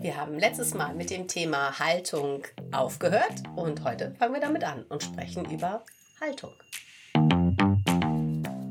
[0.00, 4.84] Wir haben letztes Mal mit dem Thema Haltung aufgehört und heute fangen wir damit an
[4.84, 5.84] und sprechen über
[6.18, 6.54] Haltung.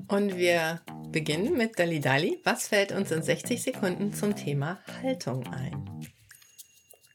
[0.07, 0.81] Und wir
[1.11, 2.39] beginnen mit Dali Dali.
[2.43, 6.07] Was fällt uns in 60 Sekunden zum Thema Haltung ein?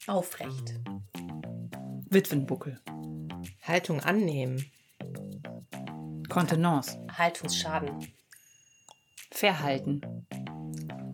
[0.06, 0.74] Aufrecht.
[2.08, 2.80] Witwenbuckel.
[3.62, 4.70] Haltung annehmen.
[6.28, 7.04] Kontenance.
[7.18, 8.14] Haltungsschaden.
[9.32, 10.24] Verhalten.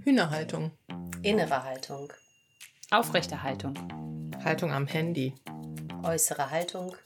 [0.04, 0.72] Hühnerhaltung.
[1.22, 2.12] Innere Haltung.
[2.92, 3.74] Aufrechte Haltung.
[4.42, 5.32] Haltung am Handy.
[6.02, 6.96] Äußere Haltung.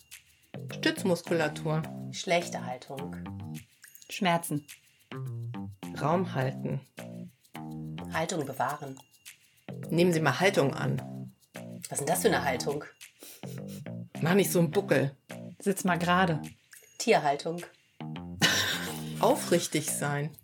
[0.73, 1.83] Stützmuskulatur.
[2.11, 3.15] Schlechte Haltung.
[4.09, 4.67] Schmerzen.
[6.01, 6.81] Raum halten.
[8.15, 8.99] Haltung bewahren.
[9.91, 11.35] Nehmen Sie mal Haltung an.
[11.91, 12.85] Was ist denn das für eine Haltung?
[14.23, 15.15] Mach nicht so einen Buckel.
[15.59, 16.41] Sitz mal gerade.
[16.97, 17.63] Tierhaltung.
[19.21, 20.35] Aufrichtig sein.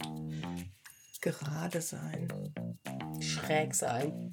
[1.22, 2.28] Gerade sein.
[3.20, 4.32] Schräg sein.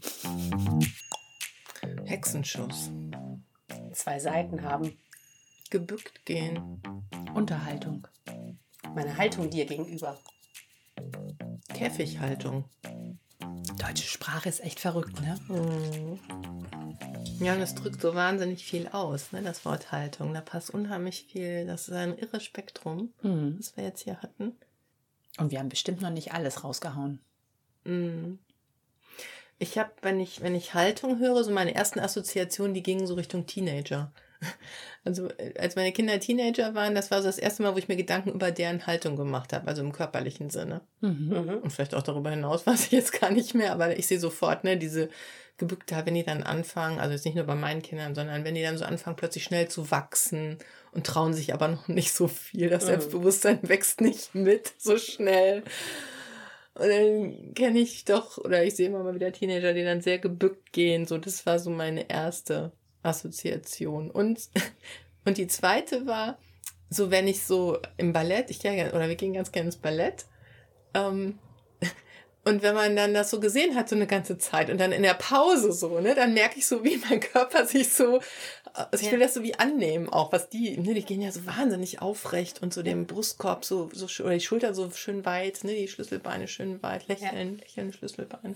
[2.08, 2.90] Hexenschuss.
[3.94, 4.98] Zwei Seiten haben.
[5.70, 6.82] Gebückt gehen.
[7.34, 8.08] Unterhaltung.
[8.96, 10.18] Meine Haltung dir gegenüber.
[11.74, 12.66] Käfighaltung.
[13.78, 15.38] Deutsche Sprache ist echt verrückt, ne?
[17.40, 20.34] Ja, und das drückt so wahnsinnig viel aus, ne, das Wort Haltung.
[20.34, 21.68] Da passt unheimlich viel.
[21.68, 23.58] Das ist ein irres Spektrum, Mhm.
[23.60, 24.54] was wir jetzt hier hatten.
[25.38, 27.20] Und wir haben bestimmt noch nicht alles rausgehauen.
[27.84, 28.40] Mm.
[29.60, 33.16] Ich habe, wenn ich, wenn ich Haltung höre, so meine ersten Assoziationen, die gingen so
[33.16, 34.12] Richtung Teenager.
[35.04, 37.88] Also äh, als meine Kinder Teenager waren, das war so das erste Mal, wo ich
[37.88, 40.82] mir Gedanken über deren Haltung gemacht habe, also im körperlichen Sinne.
[41.00, 41.30] Mhm.
[41.30, 41.58] Mhm.
[41.60, 44.66] Und vielleicht auch darüber hinaus weiß ich jetzt gar nicht mehr, aber ich sehe sofort,
[44.66, 45.08] ne, diese
[45.58, 48.62] gebückte, wenn die dann anfangen, also jetzt nicht nur bei meinen Kindern, sondern wenn die
[48.62, 50.58] dann so anfangen, plötzlich schnell zu wachsen
[50.92, 52.70] und trauen sich aber noch nicht so viel.
[52.70, 52.88] Das Mhm.
[52.88, 55.64] Selbstbewusstsein wächst nicht mit so schnell.
[56.78, 60.20] Und dann kenne ich doch, oder ich sehe immer mal wieder Teenager, die dann sehr
[60.20, 61.08] gebückt gehen.
[61.08, 64.12] So, das war so meine erste Assoziation.
[64.12, 64.50] Und,
[65.26, 66.38] und die zweite war,
[66.90, 70.26] so wenn ich so im Ballett, ich gehe oder wir gehen ganz gerne ins Ballett,
[70.94, 71.40] ähm,
[72.44, 75.02] und wenn man dann das so gesehen hat, so eine ganze Zeit und dann in
[75.02, 78.22] der Pause so, ne, dann merke ich so, wie mein Körper sich so,
[78.78, 81.46] also ich will das so wie annehmen auch, was die, ne, die gehen ja so
[81.46, 85.74] wahnsinnig aufrecht und so den Brustkorb so, so oder die Schulter so schön weit, ne,
[85.74, 88.56] die Schlüsselbeine schön weit, lächeln, lächeln, Schlüsselbeine.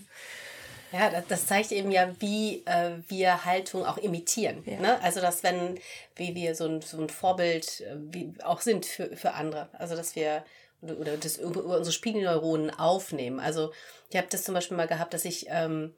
[0.91, 4.63] Ja, das, das zeigt eben ja, wie äh, wir Haltung auch imitieren.
[4.65, 4.79] Ja.
[4.79, 5.01] Ne?
[5.01, 5.79] Also, dass wenn,
[6.15, 9.69] wie wir so ein, so ein Vorbild äh, wie auch sind für, für andere.
[9.71, 10.43] Also, dass wir
[10.81, 13.39] oder, das über unsere Spiegelneuronen aufnehmen.
[13.39, 13.71] Also,
[14.09, 15.93] ich habe das zum Beispiel mal gehabt, dass ich ähm,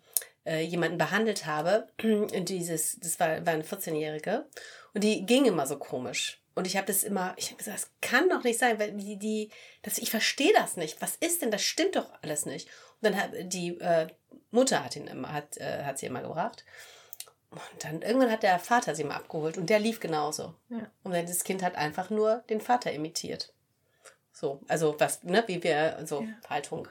[0.45, 1.87] äh, jemanden behandelt habe.
[2.03, 4.45] Und dieses, das war, war eine 14-Jährige.
[4.93, 6.39] Und die ging immer so komisch.
[6.55, 9.17] Und ich habe das immer, ich habe gesagt, das kann doch nicht sein, weil die,
[9.17, 9.49] die,
[9.81, 11.01] das, ich verstehe das nicht.
[11.01, 11.49] Was ist denn?
[11.49, 12.67] Das stimmt doch alles nicht.
[13.01, 14.07] Und dann hat die äh,
[14.51, 16.63] Mutter hat ihn immer, hat, äh, hat sie immer gebracht.
[17.49, 20.55] Und dann irgendwann hat der Vater sie mal abgeholt und der lief genauso.
[20.69, 20.87] Ja.
[21.03, 23.53] Und dann das Kind hat einfach nur den Vater imitiert.
[24.31, 26.49] So, also was, ne, wie wir, so Ja.
[26.49, 26.87] Haltung.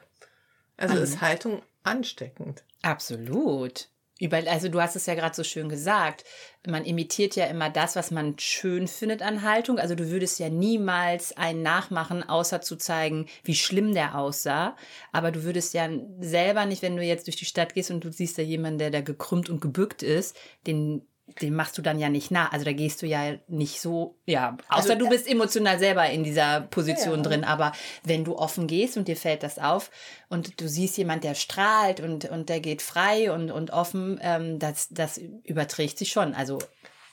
[0.76, 2.64] Also ist Haltung ansteckend.
[2.82, 3.88] Absolut.
[4.22, 6.24] Überall, also du hast es ja gerade so schön gesagt,
[6.64, 9.80] man imitiert ja immer das, was man schön findet an Haltung.
[9.80, 14.76] Also du würdest ja niemals einen nachmachen, außer zu zeigen, wie schlimm der aussah.
[15.10, 15.88] Aber du würdest ja
[16.20, 18.92] selber nicht, wenn du jetzt durch die Stadt gehst und du siehst da jemanden, der
[18.92, 20.36] da gekrümmt und gebückt ist,
[20.68, 21.02] den,
[21.40, 22.52] den machst du dann ja nicht nach.
[22.52, 26.24] Also da gehst du ja nicht so, ja, außer Also, du bist emotional selber in
[26.24, 27.22] dieser Position Ja.
[27.22, 27.44] drin.
[27.44, 27.72] Aber
[28.04, 29.90] wenn du offen gehst und dir fällt das auf
[30.28, 34.58] und du siehst jemand, der strahlt und, und der geht frei und, und offen, ähm,
[34.58, 36.34] das, das überträgt sich schon.
[36.34, 36.58] Also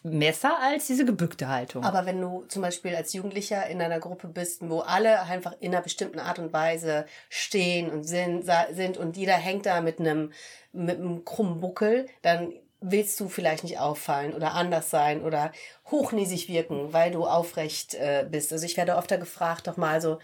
[0.04, 1.84] besser als diese gebückte Haltung.
[1.84, 5.74] Aber wenn du zum Beispiel als Jugendlicher in einer Gruppe bist, wo alle einfach in
[5.74, 10.32] einer bestimmten Art und Weise stehen und sind, sind und jeder hängt da mit einem,
[10.72, 15.52] mit einem krummen Buckel, dann willst du vielleicht nicht auffallen oder anders sein oder
[15.92, 18.54] hochnäsig wirken, weil du aufrecht äh, bist.
[18.54, 20.20] Also ich werde öfter gefragt, doch mal so,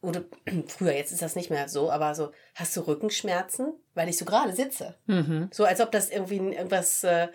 [0.00, 0.24] oder
[0.68, 3.74] früher, jetzt ist das nicht mehr so, aber so, hast du Rückenschmerzen?
[3.94, 4.94] Weil ich so gerade sitze.
[5.06, 5.48] mhm.
[5.52, 7.28] So als ob das irgendwie irgendwas äh,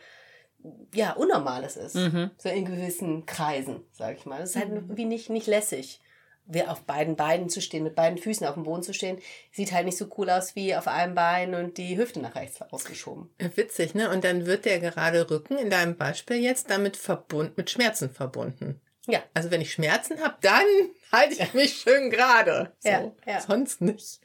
[0.93, 1.95] ja, Unnormales ist.
[1.95, 2.31] Mhm.
[2.37, 4.39] So in gewissen Kreisen, sag ich mal.
[4.39, 6.01] Das ist halt irgendwie nicht, nicht lässig.
[6.45, 9.19] Wir auf beiden Beinen zu stehen, mit beiden Füßen auf dem Boden zu stehen,
[9.51, 12.61] sieht halt nicht so cool aus wie auf einem Bein und die Hüfte nach rechts
[12.61, 13.29] ausgeschoben.
[13.39, 14.09] Ja, Witzig, ne?
[14.09, 18.81] Und dann wird der gerade Rücken in deinem Beispiel jetzt damit verbunden, mit Schmerzen verbunden.
[19.07, 19.23] Ja.
[19.33, 20.65] Also wenn ich Schmerzen habe, dann
[21.11, 22.73] halte ich mich schön gerade.
[22.79, 22.89] So.
[22.89, 23.41] Ja, ja.
[23.41, 24.19] Sonst nicht.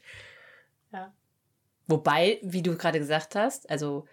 [1.89, 4.05] Wobei, wie du gerade gesagt hast, also,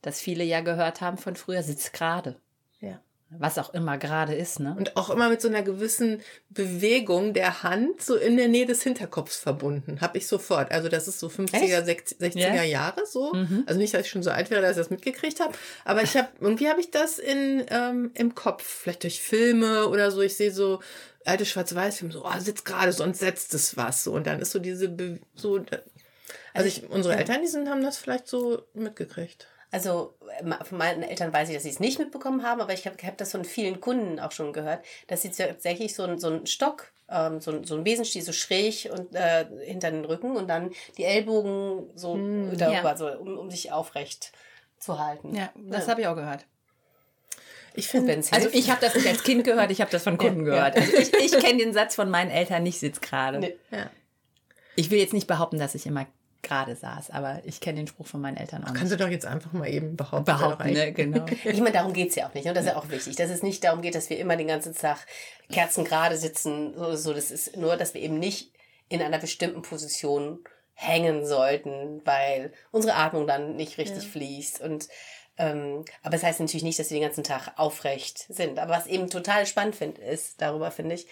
[0.00, 2.40] dass viele ja gehört haben von früher, sitzt gerade.
[2.80, 3.02] Ja.
[3.30, 4.74] Was auch immer gerade ist, ne?
[4.78, 8.82] Und auch immer mit so einer gewissen Bewegung der Hand so in der Nähe des
[8.82, 10.00] Hinterkopfs verbunden.
[10.00, 10.72] Habe ich sofort.
[10.72, 12.62] Also das ist so 50er, 60er Ja.
[12.62, 13.32] Jahre so.
[13.66, 15.52] Also nicht, dass ich schon so alt wäre, dass ich das mitgekriegt habe.
[15.84, 18.64] Aber ich habe, irgendwie habe ich das in, ähm, im Kopf.
[18.64, 20.22] Vielleicht durch Filme oder so.
[20.22, 20.80] Ich sehe so
[21.26, 24.04] alte Schwarz-Weiß-Filme, so, oh, sitzt gerade, sonst setzt es was.
[24.04, 24.12] So.
[24.12, 25.60] Und dann ist so diese, Be so,
[26.54, 29.48] also ich, unsere Eltern, die sind, haben das vielleicht so mitgekriegt.
[29.70, 30.14] Also
[30.64, 33.18] von meinen Eltern weiß ich, dass sie es nicht mitbekommen haben, aber ich habe hab
[33.18, 36.90] das von vielen Kunden auch schon gehört, dass sie tatsächlich so, ein- so einen Stock,
[37.10, 40.70] ähm, so, ein- so einen Besenstiel so schräg und äh, hinter den Rücken und dann
[40.96, 42.16] die Ellbogen so
[42.56, 42.96] darüber, ja.
[42.96, 44.32] so, um, um sich aufrecht
[44.78, 45.34] zu halten.
[45.34, 45.90] Ja, das Ja.
[45.92, 46.46] habe ich auch gehört.
[47.74, 50.46] Ich finde, Also ich habe das nicht als Kind gehört, ich habe das von Kunden
[50.46, 50.70] Ja, ja.
[50.70, 50.76] gehört.
[50.76, 53.38] Also ich ich kenne den Satz von meinen Eltern nicht sitzt gerade.
[53.38, 53.56] Nee.
[53.70, 53.90] ja.
[54.76, 56.06] Ich will jetzt nicht behaupten, dass ich immer
[56.48, 58.92] gerade saß, aber ich kenne den Spruch von meinen Eltern auch Kannst nicht.
[58.94, 60.24] du doch jetzt einfach mal eben behaupten.
[60.24, 60.92] Behaupten, ne?
[60.92, 61.26] Genau.
[61.44, 62.46] Ich meine, darum geht es ja auch nicht.
[62.46, 64.48] Und das ist ja auch wichtig, dass es nicht darum geht, dass wir immer den
[64.48, 65.06] ganzen Tag
[65.52, 66.74] Kerzen gerade sitzen.
[66.76, 68.52] So, so, das ist nur, dass wir eben nicht
[68.88, 70.40] in einer bestimmten Position
[70.74, 74.60] hängen sollten, weil unsere Atmung dann nicht richtig fließt.
[74.60, 74.88] Und
[75.36, 78.58] ähm, aber es heißt natürlich nicht, dass wir den ganzen Tag aufrecht sind.
[78.58, 81.06] Aber was eben total spannend finde, ist, darüber finde ich,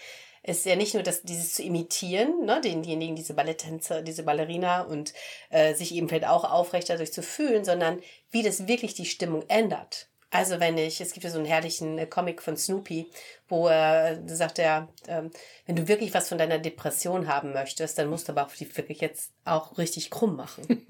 [0.47, 5.13] ist ja nicht nur das, dieses zu imitieren, ne, denjenigen, diese Balletttänzer, diese Ballerina und
[5.49, 8.01] äh, sich eben vielleicht auch aufrecht dadurch zu fühlen, sondern
[8.31, 10.07] wie das wirklich die Stimmung ändert.
[10.29, 13.09] Also wenn ich, es gibt ja so einen herrlichen äh, Comic von Snoopy,
[13.49, 15.31] wo er äh, sagt er, ähm,
[15.65, 18.75] wenn du wirklich was von deiner Depression haben möchtest, dann musst du aber auch die
[18.77, 20.85] wirklich jetzt auch richtig krumm machen.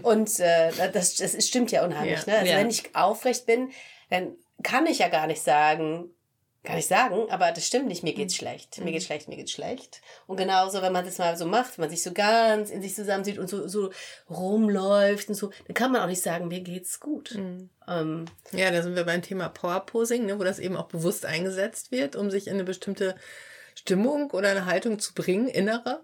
[0.02, 2.20] und äh, das, das stimmt ja unheimlich.
[2.20, 2.32] Ja.
[2.32, 2.38] Ne?
[2.38, 2.58] Also Ja.
[2.58, 3.70] wenn ich aufrecht bin,
[4.08, 6.10] dann kann ich ja gar nicht sagen,
[6.62, 8.78] kann ich sagen, aber das stimmt nicht, mir geht's schlecht.
[8.84, 10.02] Mir geht's schlecht, mir geht's schlecht.
[10.26, 12.94] Und genauso, wenn man das mal so macht, wenn man sich so ganz in sich
[12.94, 13.90] zusammensieht und so, so
[14.28, 17.32] rumläuft und so, dann kann man auch nicht sagen, mir geht's gut.
[17.88, 21.92] Ähm, Ja, da sind wir beim Thema Powerposing, ne, wo das eben auch bewusst eingesetzt
[21.92, 23.16] wird, um sich in eine bestimmte
[23.74, 26.02] Stimmung oder eine Haltung zu bringen, innere.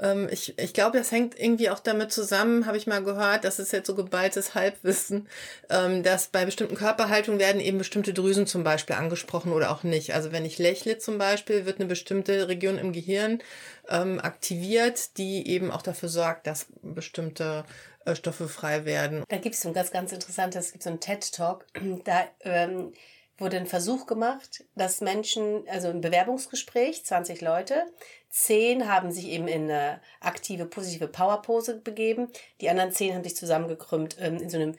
[0.00, 3.58] Ähm, ich, ich glaube, das hängt irgendwie auch damit zusammen, habe ich mal gehört, das
[3.58, 5.28] ist jetzt so geballtes Halbwissen,
[5.70, 10.14] ähm, dass bei bestimmten Körperhaltungen werden eben bestimmte Drüsen zum Beispiel angesprochen oder auch nicht.
[10.14, 13.40] Also wenn ich lächle zum Beispiel, wird eine bestimmte Region im Gehirn
[13.88, 17.64] ähm, aktiviert, die eben auch dafür sorgt, dass bestimmte
[18.04, 19.24] äh, Stoffe frei werden.
[19.28, 21.66] Da gibt es so ein ganz, ganz interessantes, es gibt so einen TED-Talk,
[22.04, 22.92] da ähm,
[23.38, 27.84] wurde ein Versuch gemacht, dass Menschen, also ein Bewerbungsgespräch, 20 Leute,
[28.30, 32.28] 10 haben sich eben in eine aktive, positive Powerpose begeben,
[32.60, 34.76] die anderen 10 haben sich zusammengekrümmt, ähm, in so einem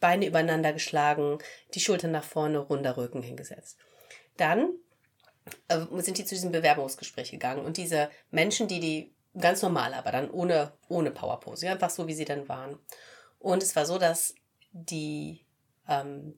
[0.00, 1.38] Beine übereinander geschlagen,
[1.74, 3.78] die Schultern nach vorne, runder Rücken hingesetzt.
[4.36, 4.70] Dann
[5.68, 10.10] äh, sind die zu diesem Bewerbungsgespräch gegangen und diese Menschen, die die ganz normal, aber
[10.10, 12.78] dann ohne, ohne Powerpose, einfach so, wie sie dann waren.
[13.38, 14.34] Und es war so, dass
[14.72, 15.44] die,
[15.88, 16.34] ähm,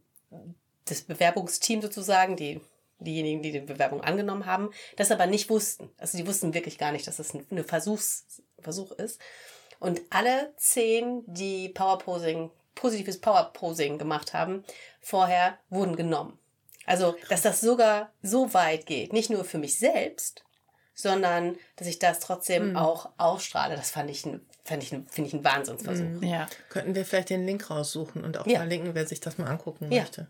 [0.86, 2.60] das Bewerbungsteam sozusagen, die,
[2.98, 5.90] diejenigen, die die Bewerbung angenommen haben, das aber nicht wussten.
[5.98, 9.20] Also die wussten wirklich gar nicht, dass das ein, ein Versuchs, Versuch ist.
[9.80, 14.64] Und alle zehn, die Powerposing, positives Powerposing gemacht haben,
[15.00, 16.38] vorher wurden genommen.
[16.86, 20.44] Also, dass das sogar so weit geht, nicht nur für mich selbst,
[20.94, 23.76] sondern dass ich das trotzdem auch ausstrahle.
[23.76, 26.22] Das fand ich, ein- fand ich, ein- finde ich einen Wahnsinnsversuch.
[26.22, 26.46] Ja.
[26.68, 28.58] Könnten wir vielleicht den Link raussuchen und auch Ja.
[28.58, 30.02] verlinken, wer sich das mal angucken Ja.
[30.02, 30.28] möchte.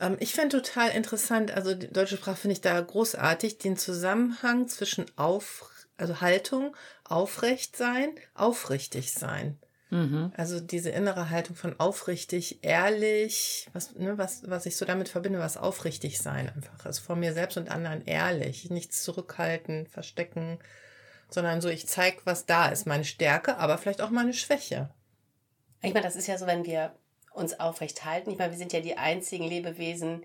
[0.00, 4.68] Ähm, ich fände total interessant, also die deutsche Sprache finde ich da großartig, den Zusammenhang
[4.68, 9.58] zwischen auf, also Haltung, aufrecht sein, aufrichtig sein.
[9.90, 10.32] Mhm.
[10.36, 15.38] Also diese innere Haltung von aufrichtig, ehrlich, was, ne, was, was ich so damit verbinde,
[15.38, 16.84] was aufrichtig sein einfach.
[16.84, 20.58] Also vor mir selbst und anderen ehrlich, nichts zurückhalten, verstecken,
[21.30, 24.90] sondern so, ich zeige, was da ist, meine Stärke, aber vielleicht auch meine Schwäche.
[25.80, 26.94] Ich meine, das ist ja so, wenn wir
[27.38, 28.30] uns aufrecht halten.
[28.30, 30.24] Ich meine, wir sind ja die einzigen Lebewesen,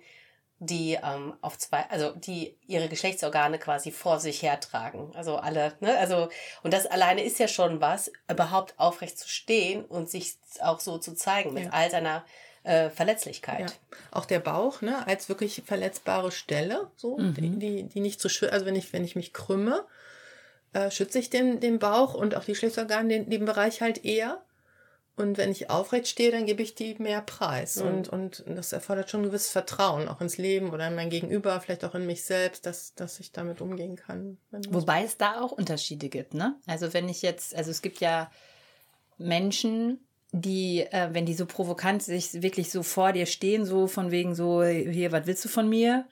[0.60, 5.12] die ähm, auf zwei, also die ihre Geschlechtsorgane quasi vor sich hertragen.
[5.16, 5.98] Also alle, ne?
[5.98, 6.30] Also,
[6.64, 10.98] und das alleine ist ja schon was, überhaupt aufrecht zu stehen und sich auch so
[10.98, 11.70] zu zeigen mit Ja.
[11.72, 12.24] all seiner
[12.64, 13.72] äh, Verletzlichkeit.
[13.72, 13.98] Ja.
[14.12, 18.50] Auch der Bauch, ne, als wirklich verletzbare Stelle, so, die, die, die nicht so schön,
[18.52, 19.84] also wenn ich, wenn ich mich krümme,
[20.72, 24.42] äh, schütze ich den, den Bauch und auch die Geschlechtsorgane, den, den Bereich halt eher.
[25.16, 27.76] Und wenn ich aufrecht stehe, dann gebe ich die mehr Preis.
[27.76, 27.88] Mhm.
[27.88, 31.60] Und, und das erfordert schon ein gewisses Vertrauen, auch ins Leben oder in mein Gegenüber,
[31.62, 34.38] vielleicht auch in mich selbst, dass, dass ich damit umgehen kann.
[34.70, 36.56] Wobei es da auch Unterschiede gibt, ne?
[36.66, 38.32] Also wenn ich jetzt, also es gibt ja
[39.20, 40.00] Menschen,
[40.32, 44.34] die, äh, wenn die so provokant sich wirklich so vor dir stehen, so von wegen
[44.34, 46.06] so, hier, was willst du von mir?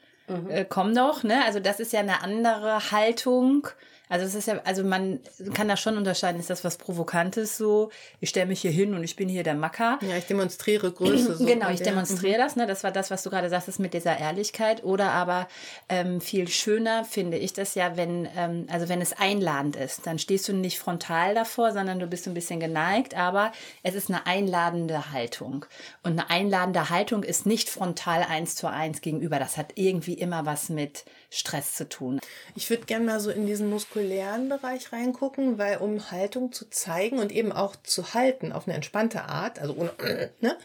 [0.48, 1.44] Äh, komm doch, ne?
[1.46, 3.68] Also das ist ja eine andere Haltung,
[4.12, 5.22] Also es ist ja, also man
[5.54, 9.06] kann da schon unterscheiden, ist das was Provokantes so, ich stelle mich hier hin und
[9.06, 10.00] ich bin hier der Macker.
[10.02, 11.32] Ja, ich demonstriere Größe.
[11.42, 12.42] So genau, ich demonstriere mhm.
[12.44, 12.68] das, ne?
[12.68, 14.84] Das war das, was du gerade sagst, mit dieser Ehrlichkeit.
[14.84, 15.48] Oder aber
[15.88, 20.20] ähm, viel schöner finde ich das ja, wenn, ähm, also wenn es einladend ist, dann
[20.20, 24.26] stehst du nicht frontal davor, sondern du bist ein bisschen geneigt, aber es ist eine
[24.28, 25.66] einladende Haltung.
[26.04, 29.40] Und eine einladende Haltung ist nicht frontal eins zu eins gegenüber.
[29.40, 32.20] Das hat irgendwie immer was mit Stress zu tun.
[32.56, 37.20] Ich würde gerne mal so in diesen muskulären Bereich reingucken, weil um Haltung zu zeigen
[37.20, 39.94] und eben auch zu halten auf eine entspannte Art, also ohne,
[40.42, 40.58] ne,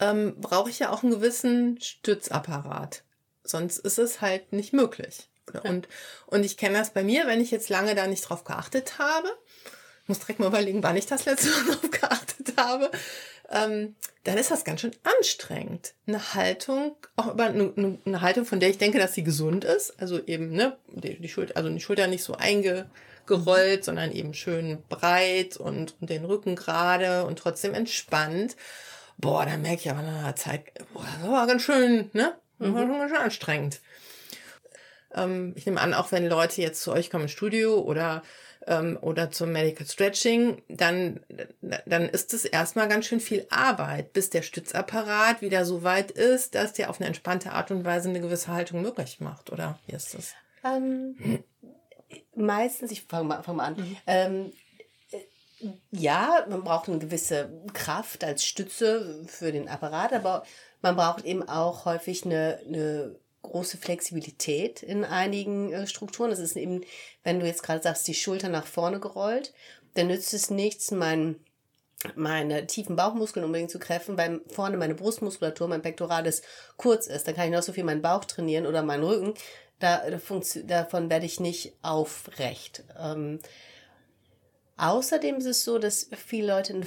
[0.00, 3.02] ähm, brauche ich ja auch einen gewissen Stützapparat.
[3.44, 5.28] Sonst ist es halt nicht möglich.
[5.64, 5.88] Und,
[6.26, 9.28] und ich kenne das bei mir, wenn ich jetzt lange da nicht drauf geachtet habe,
[10.08, 12.90] muss direkt mal überlegen, wann ich das letzte Mal drauf geachtet habe,
[13.50, 15.94] ähm, dann ist das ganz schön anstrengend.
[16.06, 20.00] Eine Haltung, auch über eine, eine, Haltung, von der ich denke, dass sie gesund ist.
[20.00, 24.82] Also eben, ne, die, die Schulter, also die Schulter nicht so eingerollt, sondern eben schön
[24.88, 28.56] breit und, und den Rücken gerade und trotzdem entspannt.
[29.16, 32.34] Boah, dann merke ich aber nach einer Zeit, boah, das war ganz schön, ne?
[32.58, 33.80] Das war ganz schön anstrengend.
[35.14, 38.22] Ähm, ich nehme an, auch wenn Leute jetzt zu euch kommen im Studio oder
[38.68, 41.20] ähm, oder zum Medical Stretching, dann,
[41.86, 46.54] dann ist es erstmal ganz schön viel Arbeit, bis der Stützapparat wieder so weit ist,
[46.54, 49.96] dass der auf eine entspannte Art und Weise eine gewisse Haltung möglich macht, oder wie
[49.96, 50.34] ist das?
[50.64, 51.44] Ähm, hm.
[52.34, 53.76] Meistens, ich fange mal, fang mal an.
[53.76, 53.96] Mhm.
[54.06, 54.52] Ähm,
[55.90, 60.44] ja, man braucht eine gewisse Kraft als Stütze für den Apparat, aber
[60.82, 66.30] man braucht eben auch häufig eine, eine große Flexibilität in einigen äh, Strukturen.
[66.30, 66.82] Das ist eben,
[67.22, 69.52] wenn du jetzt gerade sagst, die Schulter nach vorne gerollt,
[69.94, 71.36] dann nützt es nichts, mein,
[72.14, 76.42] meine tiefen Bauchmuskeln unbedingt zu kräften, weil vorne meine Brustmuskulatur, mein Pektoralis
[76.76, 77.26] kurz ist.
[77.26, 79.34] Dann kann ich noch so viel meinen Bauch trainieren oder meinen Rücken.
[79.78, 82.84] Da, davon werde ich nicht aufrecht.
[82.98, 83.38] Ähm,
[84.76, 86.86] außerdem ist es so, dass viele Leute ein,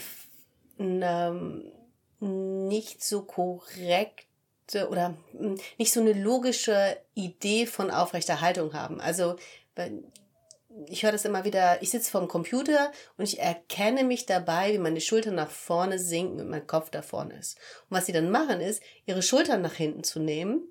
[0.77, 1.01] ein,
[2.21, 4.27] ähm, nicht so korrekt
[4.75, 8.99] oder hm, nicht so eine logische Idee von aufrechter Haltung haben.
[9.01, 9.35] Also
[10.87, 14.77] ich höre das immer wieder, ich sitze vorm Computer und ich erkenne mich dabei, wie
[14.77, 17.57] meine Schultern nach vorne sinken und mein Kopf da vorne ist.
[17.89, 20.61] Und was sie dann machen, ist, ihre Schultern nach hinten zu nehmen.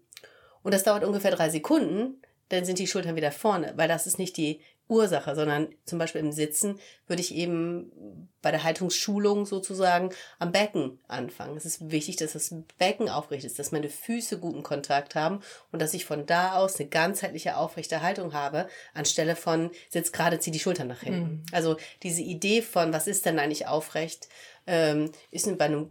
[0.63, 4.19] Und das dauert ungefähr drei Sekunden, dann sind die Schultern wieder vorne, weil das ist
[4.19, 10.11] nicht die Ursache, sondern zum Beispiel im Sitzen würde ich eben bei der Haltungsschulung sozusagen
[10.39, 11.57] am Becken anfangen.
[11.57, 15.41] Es ist wichtig, dass das Becken aufrecht ist, dass meine Füße guten Kontakt haben
[15.73, 20.41] und dass ich von da aus eine ganzheitliche aufrechte Haltung habe, anstelle von sitz gerade,
[20.41, 21.21] zieh die Schultern nach hinten.
[21.21, 21.43] Mhm.
[21.53, 24.29] Also diese Idee von, was ist denn eigentlich aufrecht,
[24.67, 25.91] ähm, ist bei einem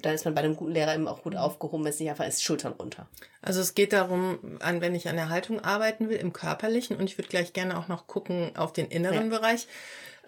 [0.00, 1.40] dann ist man bei einem guten Lehrer eben auch gut mhm.
[1.40, 3.08] aufgehoben, wenn es nicht einfach ist, Schultern runter.
[3.42, 7.04] Also es geht darum, an, wenn ich an der Haltung arbeiten will, im körperlichen, und
[7.04, 9.38] ich würde gleich gerne auch noch gucken auf den inneren ja.
[9.38, 9.66] Bereich,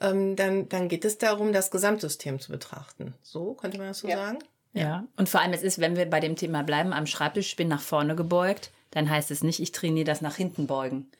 [0.01, 3.15] ähm, dann, dann geht es darum, das Gesamtsystem zu betrachten.
[3.23, 4.17] So, könnte man das so ja.
[4.17, 4.39] sagen?
[4.73, 4.83] Ja.
[4.83, 7.57] ja, und vor allem es ist, wenn wir bei dem Thema bleiben, am Schreibtisch, ich
[7.57, 11.11] bin nach vorne gebeugt, dann heißt es nicht, ich trainiere das nach hinten beugen.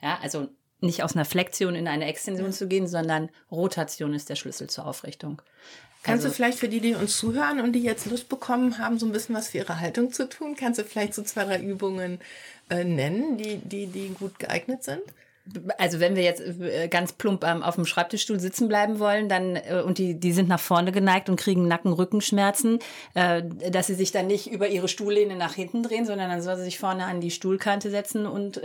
[0.00, 0.48] Ja, also
[0.80, 2.52] nicht aus einer Flexion in eine Extension ja.
[2.52, 5.42] zu gehen, sondern Rotation ist der Schlüssel zur Aufrichtung.
[6.02, 8.98] Kannst also, du vielleicht für die, die uns zuhören und die jetzt Lust bekommen haben,
[8.98, 11.60] so ein bisschen was für ihre Haltung zu tun, kannst du vielleicht so zwei, drei
[11.60, 12.20] Übungen
[12.70, 15.02] äh, nennen, die, die, die gut geeignet sind?
[15.78, 19.82] Also wenn wir jetzt äh, ganz plump auf dem Schreibtischstuhl sitzen bleiben wollen, dann äh,
[19.84, 22.78] und die die sind nach vorne geneigt und kriegen Nacken-Rückenschmerzen,
[23.14, 26.56] äh, dass sie sich dann nicht über ihre Stuhllehne nach hinten drehen, sondern dann soll
[26.56, 28.60] sie sich vorne an die Stuhlkante setzen und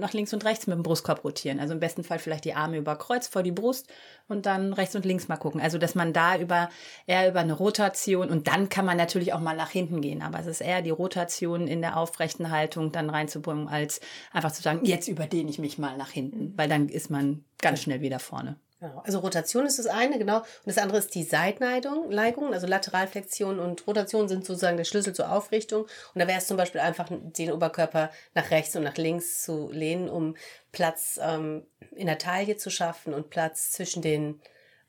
[0.00, 1.60] nach links und rechts mit dem Brustkorb rotieren.
[1.60, 3.86] Also im besten Fall vielleicht die Arme über Kreuz vor die Brust
[4.28, 5.60] und dann rechts und links mal gucken.
[5.60, 6.68] Also dass man da über
[7.06, 10.38] eher über eine Rotation und dann kann man natürlich auch mal nach hinten gehen, aber
[10.38, 14.00] es ist eher die Rotation in der aufrechten Haltung dann reinzubringen, als
[14.32, 16.17] einfach zu sagen, jetzt überdehne ich mich mal nach hinten,
[16.56, 18.56] weil dann ist man ganz schnell wieder vorne.
[18.80, 19.02] Genau.
[19.04, 20.38] Also Rotation ist das eine, genau.
[20.38, 25.14] Und das andere ist die Seitneigung, Neigung, also Lateralflexion und Rotation sind sozusagen der Schlüssel
[25.14, 25.82] zur Aufrichtung.
[25.82, 29.70] Und da wäre es zum Beispiel einfach, den Oberkörper nach rechts und nach links zu
[29.72, 30.36] lehnen, um
[30.70, 34.40] Platz ähm, in der Taille zu schaffen und Platz zwischen den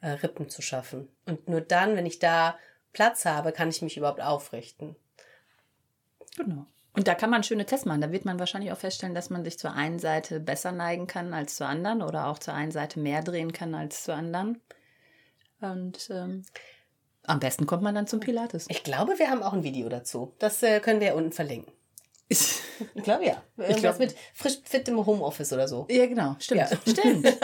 [0.02, 1.10] äh, Rippen zu schaffen.
[1.26, 2.60] Und nur dann, wenn ich da
[2.94, 4.96] Platz habe, kann ich mich überhaupt aufrichten.
[6.38, 6.68] Genau.
[6.94, 8.02] Und da kann man schöne Tests machen.
[8.02, 11.34] Da wird man wahrscheinlich auch feststellen, dass man sich zur einen Seite besser neigen kann
[11.34, 14.60] als zur anderen oder auch zur einen Seite mehr drehen kann als zur anderen.
[15.62, 16.44] Und ähm,
[17.24, 18.66] am besten kommt man dann zum Pilates.
[18.70, 20.34] Ich glaube, wir haben auch ein Video dazu.
[20.40, 21.72] Das äh, können wir unten verlinken.
[22.96, 23.44] Ich glaube ja.
[23.58, 25.86] Irgendwas ich glaub, mit frisch fit im Homeoffice oder so.
[25.90, 26.38] Ja, genau.
[26.40, 26.62] Stimmt.
[26.62, 26.78] Ja.
[26.88, 27.26] Stimmt.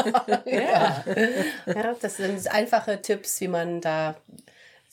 [0.46, 1.04] ja.
[1.66, 1.96] ja.
[2.00, 4.16] Das sind einfache Tipps, wie man da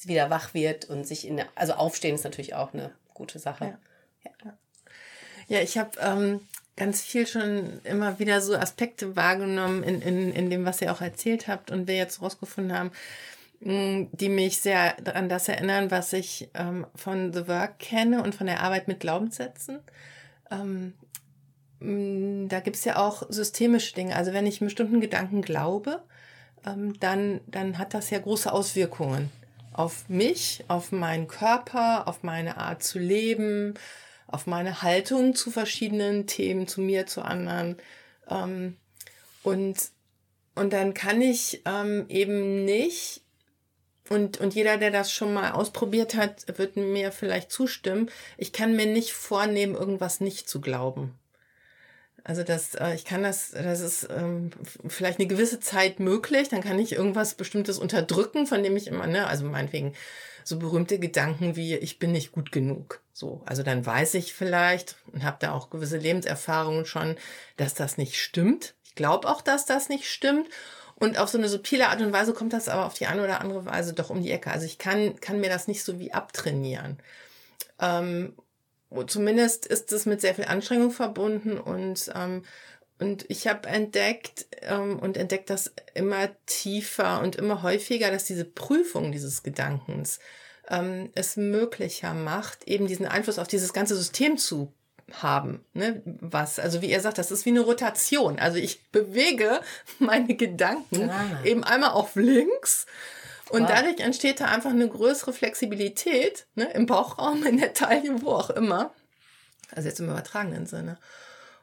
[0.03, 3.67] wieder wach wird und sich in der, also aufstehen ist natürlich auch eine gute Sache.
[3.67, 3.79] Ja.
[5.53, 6.41] Ja, ich habe ähm,
[6.77, 11.03] ganz viel schon immer wieder so Aspekte wahrgenommen in, in, in dem, was ihr auch
[11.03, 12.91] erzählt habt und wir jetzt rausgefunden haben,
[13.61, 18.35] mm, die mich sehr an das erinnern, was ich ähm, von The Work kenne und
[18.35, 19.81] von der Arbeit mit Glaubenssätzen.
[20.51, 20.95] Ähm,
[21.81, 24.17] mm, da gibt's ja auch systemische Dinge.
[24.17, 26.03] Also wenn ich einen bestimmten Gedanken glaube,
[26.65, 29.31] ähm, dann, dann hat das ja große Auswirkungen
[29.75, 33.75] auf mich, auf meinen Körper, auf meine Art zu leben,
[34.33, 37.77] auf meine Haltung zu verschiedenen Themen, zu mir, zu anderen.
[38.29, 38.77] Ähm,
[39.43, 39.77] und,
[40.55, 43.23] und dann kann ich ähm, eben nicht,
[44.09, 48.77] und, und jeder, der das schon mal ausprobiert hat, wird mir vielleicht zustimmen, ich kann
[48.77, 51.19] mir nicht vornehmen, irgendwas nicht zu glauben.
[52.25, 54.51] Also das, äh, ich kann das, das ist ähm,
[54.87, 59.07] vielleicht eine gewisse Zeit möglich, dann kann ich irgendwas Bestimmtes unterdrücken, von dem ich immer,
[59.07, 59.95] ne, also meinetwegen
[60.45, 63.01] so berühmte Gedanken wie ich bin nicht gut genug.
[63.13, 67.17] So, also dann weiß ich vielleicht und habe da auch gewisse Lebenserfahrungen schon,
[67.57, 68.75] dass das nicht stimmt.
[68.85, 70.49] Ich glaube auch, dass das nicht stimmt.
[70.97, 73.41] Und auf so eine subtile Art und Weise kommt das aber auf die eine oder
[73.41, 74.53] andere Weise doch um die Ecke.
[74.53, 76.99] Also ich kann, kann mir das nicht so wie abtrainieren.
[77.81, 78.35] Ähm,
[79.07, 82.43] zumindest ist es mit sehr viel Anstrengung verbunden und ähm,
[82.99, 88.45] und ich habe entdeckt ähm, und entdeckt das immer tiefer und immer häufiger, dass diese
[88.45, 90.21] Prüfung dieses Gedankens
[90.69, 94.73] ähm, es möglicher macht, eben diesen Einfluss auf dieses ganze System zu
[95.11, 95.65] haben.
[95.75, 96.01] Ne?
[96.05, 98.39] Was, also wie ihr sagt, das ist wie eine Rotation.
[98.39, 99.61] Also ich bewege
[99.99, 101.41] meine Gedanken ah.
[101.45, 102.87] eben einmal auf links
[103.53, 103.71] und wow.
[103.71, 106.71] dadurch entsteht da einfach eine größere Flexibilität ne?
[106.73, 108.95] im Bauchraum, in der Taille, wo auch immer.
[109.75, 110.99] Also jetzt im übertragenen Sinne.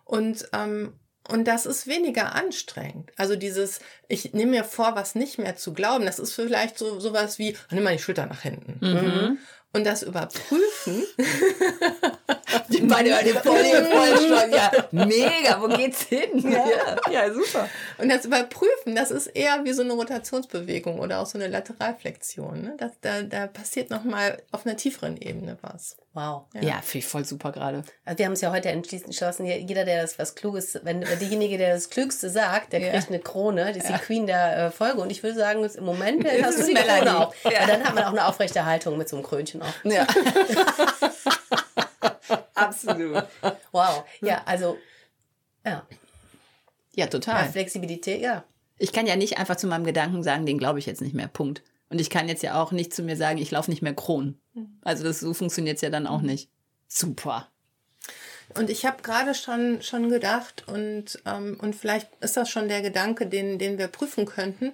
[0.06, 0.94] Und ähm,
[1.28, 3.12] und das ist weniger anstrengend.
[3.16, 7.00] Also dieses, ich nehme mir vor, was nicht mehr zu glauben, das ist vielleicht so
[7.00, 8.80] sowas wie, nimm mal die Schulter nach hinten.
[8.82, 9.38] Mhm.
[9.72, 11.04] Und das Überprüfen.
[12.70, 14.72] die Beine über den voll, voll schon, ja.
[14.92, 16.30] Mega, wo geht's hin?
[16.50, 16.66] Ja.
[17.12, 17.70] ja, super.
[17.98, 22.62] Und das Überprüfen, das ist eher wie so eine Rotationsbewegung oder auch so eine Lateralflexion.
[22.62, 22.76] Ne?
[22.78, 25.98] Das, da, da passiert nochmal auf einer tieferen Ebene was.
[26.14, 26.46] Wow.
[26.54, 27.84] Ja, ja finde ich voll super gerade.
[28.04, 31.74] Also wir haben es ja heute entschlossen, jeder, der das was Kluges, wenn derjenige, der
[31.74, 32.92] das Klügste sagt, der ja.
[32.92, 33.98] kriegt eine Krone, das ist ja.
[33.98, 35.02] die Queen der äh, Folge.
[35.02, 37.06] Und ich würde sagen, im Moment hast du die Melanie.
[37.06, 37.34] Krone auch.
[37.44, 37.68] Ja.
[37.68, 39.74] dann hat man auch eine aufrechte Haltung mit so einem Krönchen auch.
[39.84, 40.08] Ja.
[42.60, 43.24] Absolut.
[43.72, 44.06] Wow.
[44.22, 44.78] Ja, also,
[45.66, 45.86] ja.
[46.94, 47.46] Ja, total.
[47.46, 48.44] Ja, Flexibilität, ja.
[48.78, 51.28] Ich kann ja nicht einfach zu meinem Gedanken sagen, den glaube ich jetzt nicht mehr.
[51.28, 51.64] Punkt.
[51.90, 54.40] Und ich kann jetzt ja auch nicht zu mir sagen, ich laufe nicht mehr Kronen.
[54.82, 56.50] Also das so funktioniert es ja dann auch nicht.
[56.88, 57.50] Super.
[58.56, 62.82] Und ich habe gerade schon, schon gedacht, und, ähm, und vielleicht ist das schon der
[62.82, 64.74] Gedanke, den, den wir prüfen könnten,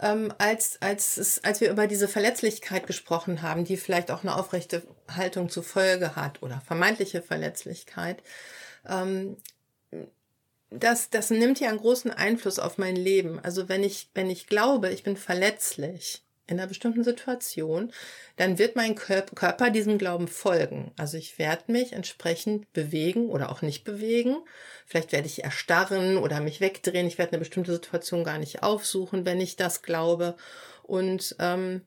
[0.00, 4.82] ähm, als, als, als wir über diese Verletzlichkeit gesprochen haben, die vielleicht auch eine aufrechte
[5.08, 8.22] Haltung zur Folge hat oder vermeintliche Verletzlichkeit.
[8.88, 9.36] Ähm,
[10.70, 13.40] das, das nimmt ja einen großen Einfluss auf mein Leben.
[13.40, 17.92] Also wenn ich, wenn ich glaube, ich bin verletzlich, in einer bestimmten Situation,
[18.36, 20.92] dann wird mein Körper diesem Glauben folgen.
[20.96, 24.36] Also ich werde mich entsprechend bewegen oder auch nicht bewegen.
[24.86, 27.06] Vielleicht werde ich erstarren oder mich wegdrehen.
[27.06, 30.36] Ich werde eine bestimmte Situation gar nicht aufsuchen, wenn ich das glaube.
[30.82, 31.82] Und, ähm,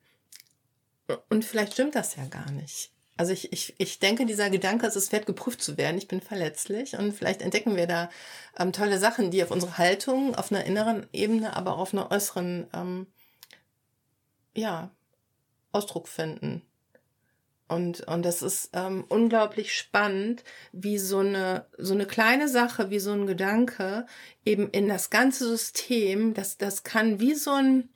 [1.30, 2.92] und vielleicht stimmt das ja gar nicht.
[3.16, 5.98] Also ich, ich, ich denke, dieser Gedanke ist, es wert geprüft zu werden.
[5.98, 8.10] Ich bin verletzlich und vielleicht entdecken wir da
[8.58, 12.10] ähm, tolle Sachen, die auf unsere Haltung, auf einer inneren Ebene, aber auch auf einer
[12.10, 13.08] äußeren ähm,
[14.56, 14.92] ja,
[15.72, 16.62] Ausdruck finden.
[17.68, 23.00] Und, und das ist ähm, unglaublich spannend, wie so eine, so eine kleine Sache, wie
[23.00, 24.06] so ein Gedanke
[24.46, 27.90] eben in das ganze System, das, das kann wie so ein,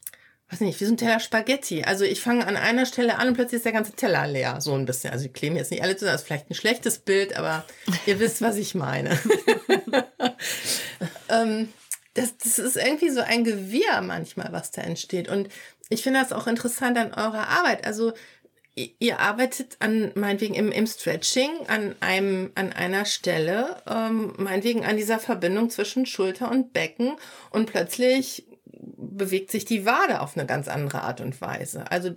[0.49, 1.83] weiß nicht, wie so ein Teller Spaghetti.
[1.83, 4.73] Also ich fange an einer Stelle an und plötzlich ist der ganze Teller leer, so
[4.73, 5.11] ein bisschen.
[5.11, 7.65] Also ich kleben jetzt nicht alle zusammen, das ist vielleicht ein schlechtes Bild, aber
[8.05, 9.19] ihr wisst, was ich meine.
[11.29, 11.69] ähm,
[12.17, 15.29] das, das ist irgendwie so ein Gewirr manchmal, was da entsteht.
[15.29, 15.49] Und
[15.89, 17.85] ich finde das auch interessant an eurer Arbeit.
[17.85, 18.13] Also
[18.99, 24.97] ihr arbeitet an meinetwegen im, im Stretching an einem an einer Stelle ähm, meinetwegen an
[24.97, 27.15] dieser Verbindung zwischen Schulter und Becken
[27.49, 28.45] und plötzlich
[28.97, 31.89] bewegt sich die Wade auf eine ganz andere Art und Weise.
[31.91, 32.11] Also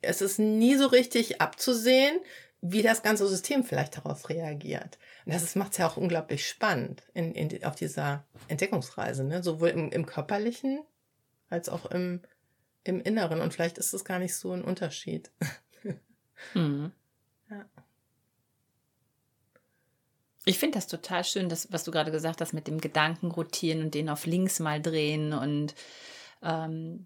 [0.00, 2.18] es ist nie so richtig abzusehen,
[2.62, 4.98] wie das ganze System vielleicht darauf reagiert.
[5.24, 9.42] Und das macht es ja auch unglaublich spannend in, in, auf dieser Entdeckungsreise, ne?
[9.42, 10.80] sowohl im, im körperlichen
[11.48, 12.20] als auch im
[12.84, 15.30] im Inneren und vielleicht ist es gar nicht so ein Unterschied.
[16.54, 16.92] mhm.
[17.50, 17.64] Ja.
[20.46, 23.82] Ich finde das total schön, das, was du gerade gesagt hast, mit dem Gedanken rotieren
[23.82, 25.74] und den auf links mal drehen und
[26.42, 27.04] ähm,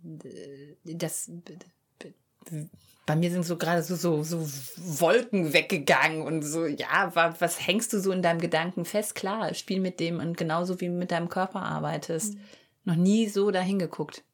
[0.84, 1.30] das
[3.06, 4.40] bei mir sind so gerade so, so, so
[4.76, 9.14] Wolken weggegangen und so, ja, was hängst du so in deinem Gedanken fest?
[9.14, 12.34] Klar, spiel mit dem und genauso wie mit deinem Körper arbeitest.
[12.34, 12.40] Mhm.
[12.84, 14.24] Noch nie so dahin geguckt.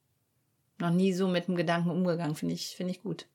[0.81, 3.27] Noch nie so mit dem Gedanken umgegangen, finde ich, finde ich gut.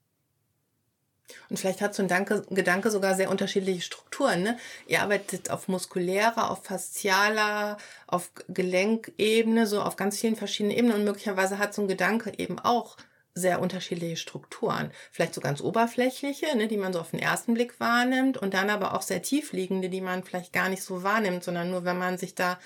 [1.50, 4.44] Und vielleicht hat so ein Danke, Gedanke sogar sehr unterschiedliche Strukturen.
[4.44, 4.58] Ne?
[4.88, 7.78] Ihr arbeitet auf muskulärer, auf faszialer,
[8.08, 10.98] auf Gelenkebene, so auf ganz vielen verschiedenen Ebenen.
[10.98, 12.98] Und möglicherweise hat so ein Gedanke eben auch
[13.36, 14.92] sehr unterschiedliche Strukturen.
[15.12, 18.70] Vielleicht so ganz oberflächliche, ne, die man so auf den ersten Blick wahrnimmt und dann
[18.70, 22.18] aber auch sehr tiefliegende, die man vielleicht gar nicht so wahrnimmt, sondern nur wenn man
[22.18, 22.58] sich da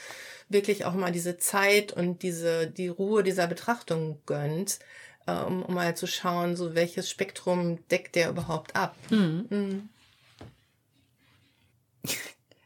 [0.48, 4.80] wirklich auch mal diese Zeit und diese, die Ruhe dieser Betrachtung gönnt,
[5.26, 8.96] äh, um, um mal zu schauen, so welches Spektrum deckt der überhaupt ab.
[9.10, 9.48] Mhm.
[9.50, 9.90] Mhm.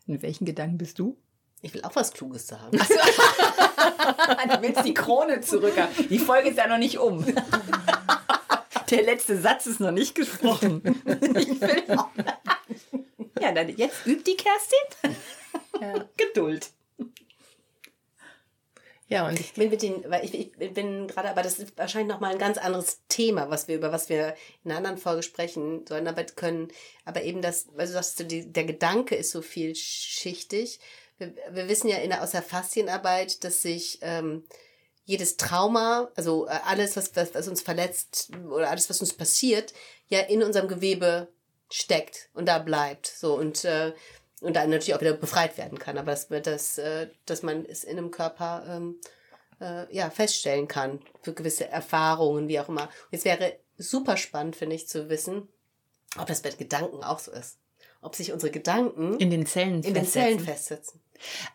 [0.07, 1.17] In welchen Gedanken bist du?
[1.63, 2.78] Ich will auch was Kluges sagen.
[2.78, 2.93] So.
[2.93, 5.73] du willst die Krone zurück.
[6.10, 7.26] Die Folge ist ja noch nicht um.
[8.89, 10.84] Der letzte Satz ist noch nicht gesprochen.
[11.36, 12.10] Ich will auch.
[13.39, 15.17] Ja, dann jetzt übt die Kerstin.
[15.80, 16.06] Ja.
[16.17, 16.69] Geduld.
[19.08, 22.12] Ja, und ich bin mit den, weil ich, ich bin gerade, aber das ist wahrscheinlich
[22.13, 25.86] nochmal ein ganz anderes Thema, was wir, über was wir in einer anderen Folge sprechen
[25.88, 26.69] sollen, aber können,
[27.06, 30.80] aber eben das, weil du sagst, die, der Gedanke ist so vielschichtig
[31.27, 34.43] wir, wir wissen ja in der, aus der Faszienarbeit, dass sich ähm,
[35.05, 39.73] jedes Trauma, also äh, alles, was, was, was uns verletzt oder alles, was uns passiert,
[40.07, 41.27] ja in unserem Gewebe
[41.71, 43.07] steckt und da bleibt.
[43.07, 43.93] So und äh,
[44.43, 45.97] und dann natürlich auch wieder befreit werden kann.
[45.97, 48.99] Aber das wird das, äh, dass man es in einem Körper ähm,
[49.62, 52.83] äh, ja feststellen kann für gewisse Erfahrungen, wie auch immer.
[52.83, 55.47] Und es wäre super spannend, finde ich, zu wissen,
[56.17, 57.57] ob das mit Gedanken auch so ist.
[58.01, 60.99] Ob sich unsere Gedanken in den Zellen in den Zellen festsetzen.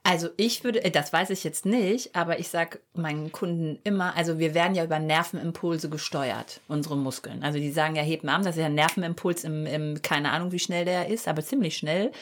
[0.03, 4.17] Also ich würde, äh, das weiß ich jetzt nicht, aber ich sage meinen Kunden immer,
[4.17, 7.43] also wir werden ja über Nervenimpulse gesteuert, unsere Muskeln.
[7.43, 10.31] Also die sagen ja, heb mal Arm, das ist ja ein Nervenimpuls im, im, keine
[10.31, 12.13] Ahnung, wie schnell der ist, aber ziemlich schnell.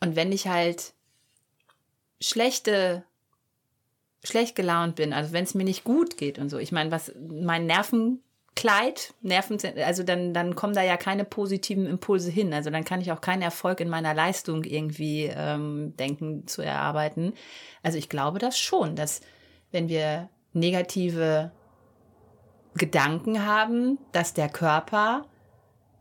[0.00, 0.92] Und wenn ich halt
[2.20, 3.04] schlechte,
[4.24, 7.12] schlecht gelaunt bin, also wenn es mir nicht gut geht und so, ich meine, was
[7.18, 8.22] mein Nerven
[8.54, 12.52] Kleid, Nerven, also dann, dann kommen da ja keine positiven Impulse hin.
[12.52, 17.32] Also dann kann ich auch keinen Erfolg in meiner Leistung irgendwie ähm, denken zu erarbeiten.
[17.82, 19.22] Also ich glaube das schon, dass
[19.70, 21.50] wenn wir negative
[22.74, 25.26] Gedanken haben, dass der Körper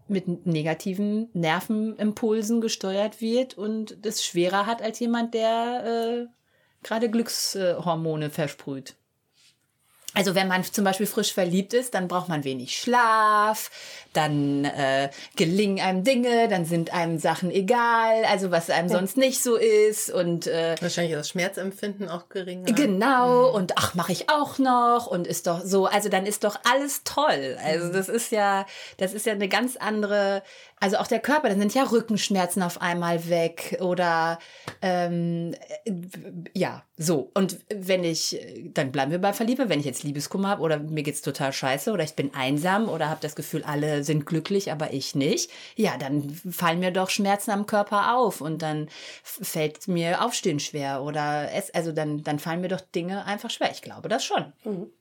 [0.08, 6.28] mit negativen Nervenimpulsen gesteuert wird und das schwerer hat als jemand, der äh,
[6.84, 8.96] gerade Glückshormone versprüht.
[10.14, 13.72] Also wenn man zum Beispiel frisch verliebt ist, dann braucht man wenig Schlaf,
[14.14, 19.42] dann äh, gelingen einem Dinge, dann sind einem Sachen egal, also was einem sonst nicht
[19.42, 22.72] so ist und äh, wahrscheinlich das Schmerzempfinden auch geringer.
[22.74, 23.56] Genau mhm.
[23.56, 27.04] und ach mache ich auch noch und ist doch so, also dann ist doch alles
[27.04, 27.58] toll.
[27.64, 27.94] Also mhm.
[27.94, 28.66] das ist ja,
[28.98, 30.44] das ist ja eine ganz andere
[30.82, 34.40] also auch der Körper, dann sind ja Rückenschmerzen auf einmal weg oder
[34.82, 35.54] ähm,
[36.56, 37.30] ja, so.
[37.36, 38.40] Und wenn ich,
[38.74, 41.92] dann bleiben wir bei Verliebe, wenn ich jetzt Liebeskummer habe oder mir geht's total scheiße
[41.92, 45.98] oder ich bin einsam oder habe das Gefühl, alle sind glücklich, aber ich nicht, ja,
[45.98, 48.90] dann fallen mir doch Schmerzen am Körper auf und dann
[49.24, 53.72] fällt mir Aufstehen schwer oder es, also dann, dann fallen mir doch Dinge einfach schwer.
[53.72, 54.54] Ich glaube das schon.
[54.64, 54.92] Mhm.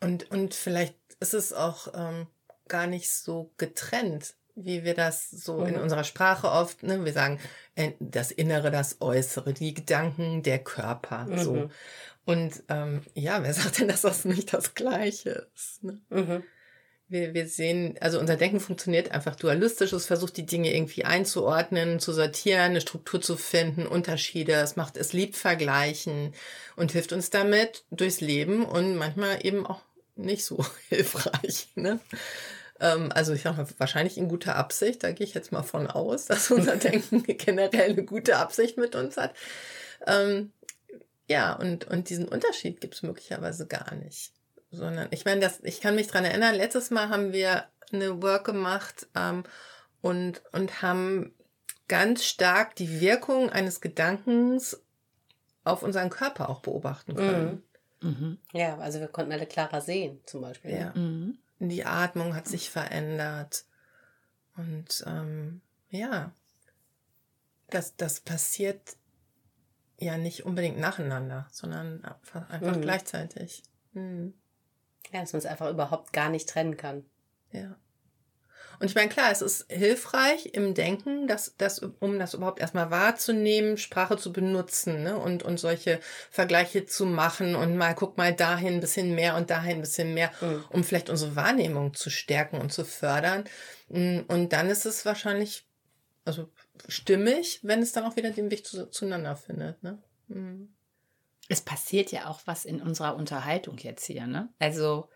[0.00, 2.26] Und, und vielleicht ist es auch ähm,
[2.68, 5.68] gar nicht so getrennt wie wir das so mhm.
[5.68, 7.40] in unserer Sprache oft, ne, wir sagen,
[7.74, 11.38] äh, das Innere, das Äußere, die Gedanken, der Körper, mhm.
[11.38, 11.70] so.
[12.24, 15.82] Und ähm, ja, wer sagt denn, dass das nicht das Gleiche ist?
[15.84, 16.00] Ne?
[16.10, 16.42] Mhm.
[17.12, 19.92] Wir, wir sehen, also unser Denken funktioniert einfach dualistisch.
[19.92, 24.52] Es versucht, die Dinge irgendwie einzuordnen, zu sortieren, eine Struktur zu finden, Unterschiede.
[24.52, 26.32] Es macht, es liebt Vergleichen
[26.74, 29.82] und hilft uns damit durchs Leben und manchmal eben auch
[30.16, 31.68] nicht so hilfreich.
[31.74, 32.00] Ne?
[32.80, 36.24] Ähm, also ich habe wahrscheinlich in guter Absicht, da gehe ich jetzt mal von aus,
[36.28, 39.34] dass unser Denken generell eine gute Absicht mit uns hat.
[40.06, 40.50] Ähm,
[41.28, 44.32] ja, und, und diesen Unterschied gibt es möglicherweise gar nicht.
[44.72, 48.46] Sondern, ich meine, das, ich kann mich dran erinnern, letztes Mal haben wir eine Work
[48.46, 49.44] gemacht ähm,
[50.00, 51.34] und, und haben
[51.88, 54.82] ganz stark die Wirkung eines Gedankens
[55.62, 57.62] auf unseren Körper auch beobachten können.
[58.00, 58.08] Mhm.
[58.08, 58.38] Mhm.
[58.52, 60.72] Ja, also wir konnten alle klarer sehen, zum Beispiel.
[60.72, 60.92] Ja.
[60.94, 63.64] Mhm die Atmung hat sich verändert.
[64.56, 66.32] Und ähm, ja,
[67.70, 68.96] das, das passiert
[69.98, 72.82] ja nicht unbedingt nacheinander, sondern einfach, einfach mhm.
[72.82, 73.62] gleichzeitig.
[73.92, 74.34] Mhm.
[75.12, 77.04] Ja, dass man es einfach überhaupt gar nicht trennen kann.
[77.52, 77.76] Ja.
[78.82, 82.90] Und ich meine, klar, es ist hilfreich im Denken, dass, dass, um das überhaupt erstmal
[82.90, 85.16] wahrzunehmen, Sprache zu benutzen ne?
[85.16, 86.00] und, und solche
[86.32, 90.14] Vergleiche zu machen und mal, guck mal dahin ein bisschen mehr und dahin ein bisschen
[90.14, 90.64] mehr, mhm.
[90.70, 93.44] um vielleicht unsere Wahrnehmung zu stärken und zu fördern.
[93.88, 95.64] Mm, und dann ist es wahrscheinlich,
[96.24, 96.48] also
[96.88, 99.80] stimmig, wenn es dann auch wieder den Weg zu, zueinander findet.
[99.84, 100.02] Ne?
[100.26, 100.74] Mhm.
[101.52, 104.48] Es passiert ja auch was in unserer Unterhaltung jetzt hier, ne?
[104.58, 105.10] Also,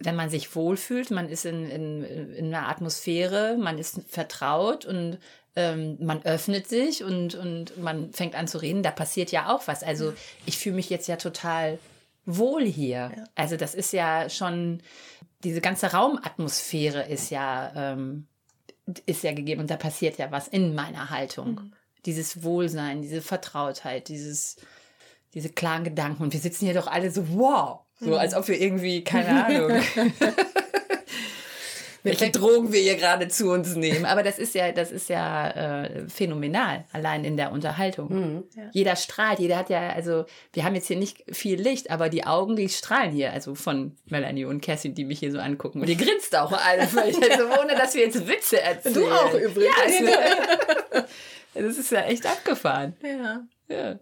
[0.00, 5.18] wenn man sich wohlfühlt, man ist in, in, in einer Atmosphäre, man ist vertraut und
[5.54, 9.68] ähm, man öffnet sich und, und man fängt an zu reden, da passiert ja auch
[9.68, 9.84] was.
[9.84, 10.12] Also
[10.44, 11.78] ich fühle mich jetzt ja total
[12.26, 13.12] wohl hier.
[13.16, 13.24] Ja.
[13.36, 14.82] Also das ist ja schon,
[15.44, 18.26] diese ganze Raumatmosphäre ist ja, ähm,
[19.06, 21.54] ist ja gegeben und da passiert ja was in meiner Haltung.
[21.54, 21.72] Mhm.
[22.06, 24.56] Dieses Wohlsein, diese Vertrautheit, dieses,
[25.34, 26.22] diese klaren Gedanken.
[26.22, 28.14] Und wir sitzen hier doch alle so, wow, so mhm.
[28.14, 29.82] als ob wir irgendwie, keine Ahnung.
[32.04, 34.04] welche Drogen wir hier gerade zu uns nehmen.
[34.04, 38.12] Aber das ist ja, das ist ja äh, phänomenal, allein in der Unterhaltung.
[38.12, 38.62] Mhm, ja.
[38.72, 42.26] Jeder strahlt, jeder hat ja, also wir haben jetzt hier nicht viel Licht, aber die
[42.26, 45.80] Augen, die strahlen hier, also von Melanie und Kerstin, die mich hier so angucken.
[45.80, 48.94] Und die grinst auch alle, also ohne dass wir jetzt Witze erzählen.
[48.94, 49.98] Du auch übrigens.
[51.54, 52.94] Ja, das ist ja echt abgefahren.
[53.02, 53.42] Ja.
[53.68, 53.98] Ja.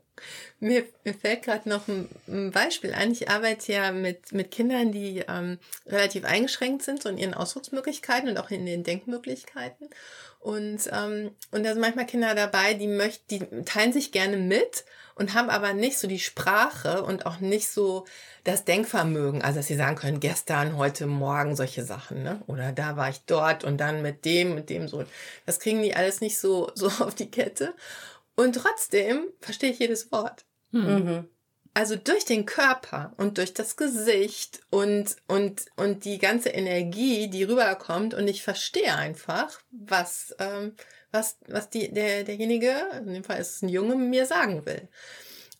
[0.61, 3.12] Mir, mir fällt gerade noch ein, ein, Beispiel ein.
[3.12, 8.29] Ich arbeite ja mit, mit Kindern, die ähm, relativ eingeschränkt sind, so in ihren Ausdrucksmöglichkeiten
[8.29, 9.88] und auch in den Denkmöglichkeiten.
[10.40, 14.85] Und, ähm, und da sind manchmal Kinder dabei, die möchten, die teilen sich gerne mit
[15.14, 18.07] und haben aber nicht so die Sprache und auch nicht so
[18.44, 22.42] das Denkvermögen, also dass sie sagen können, gestern, heute, morgen, solche Sachen, ne?
[22.46, 25.05] Oder da war ich dort und dann mit dem, mit dem so.
[25.46, 27.75] Das kriegen die alles nicht so, so auf die Kette.
[28.34, 30.44] Und trotzdem verstehe ich jedes Wort.
[30.70, 31.04] Hm.
[31.04, 31.28] Mhm.
[31.74, 37.44] Also durch den Körper und durch das Gesicht und, und, und die ganze Energie, die
[37.44, 40.74] rüberkommt und ich verstehe einfach, was, ähm,
[41.12, 44.88] was, was die, der, derjenige, in dem Fall ist es ein Junge, mir sagen will.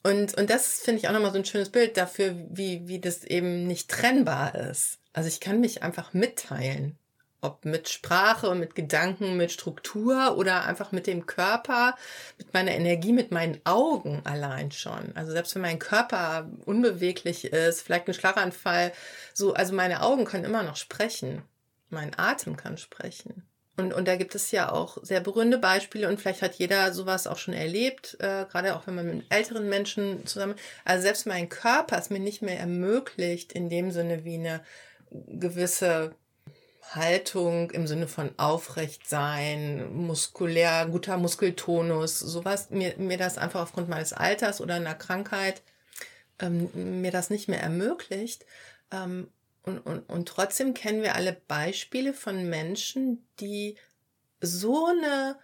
[0.02, 3.24] Und, und das finde ich auch nochmal so ein schönes Bild dafür, wie, wie das
[3.24, 4.98] eben nicht trennbar ist.
[5.14, 6.98] Also ich kann mich einfach mitteilen
[7.42, 11.96] ob mit Sprache, mit Gedanken, mit Struktur oder einfach mit dem Körper,
[12.38, 15.14] mit meiner Energie, mit meinen Augen allein schon.
[15.14, 18.92] Also selbst wenn mein Körper unbeweglich ist, vielleicht ein Schlaganfall,
[19.35, 21.42] so, also meine Augen können immer noch sprechen.
[21.90, 23.44] Mein Atem kann sprechen.
[23.76, 27.26] Und, und da gibt es ja auch sehr berühmte Beispiele und vielleicht hat jeder sowas
[27.26, 30.55] auch schon erlebt, äh, gerade auch wenn man mit älteren Menschen zusammen.
[30.85, 34.61] Also selbst mein Körper ist mir nicht mehr ermöglicht, in dem Sinne wie eine
[35.11, 36.14] gewisse
[36.83, 43.88] Haltung im Sinne von aufrecht sein, muskulär, guter Muskeltonus, sowas, mir, mir das einfach aufgrund
[43.88, 45.62] meines Alters oder einer Krankheit
[46.40, 48.45] ähm, mir das nicht mehr ermöglicht.
[48.90, 49.29] Ähm,
[49.62, 53.77] und, und, und trotzdem kennen wir alle Beispiele von Menschen, die
[54.40, 55.37] so eine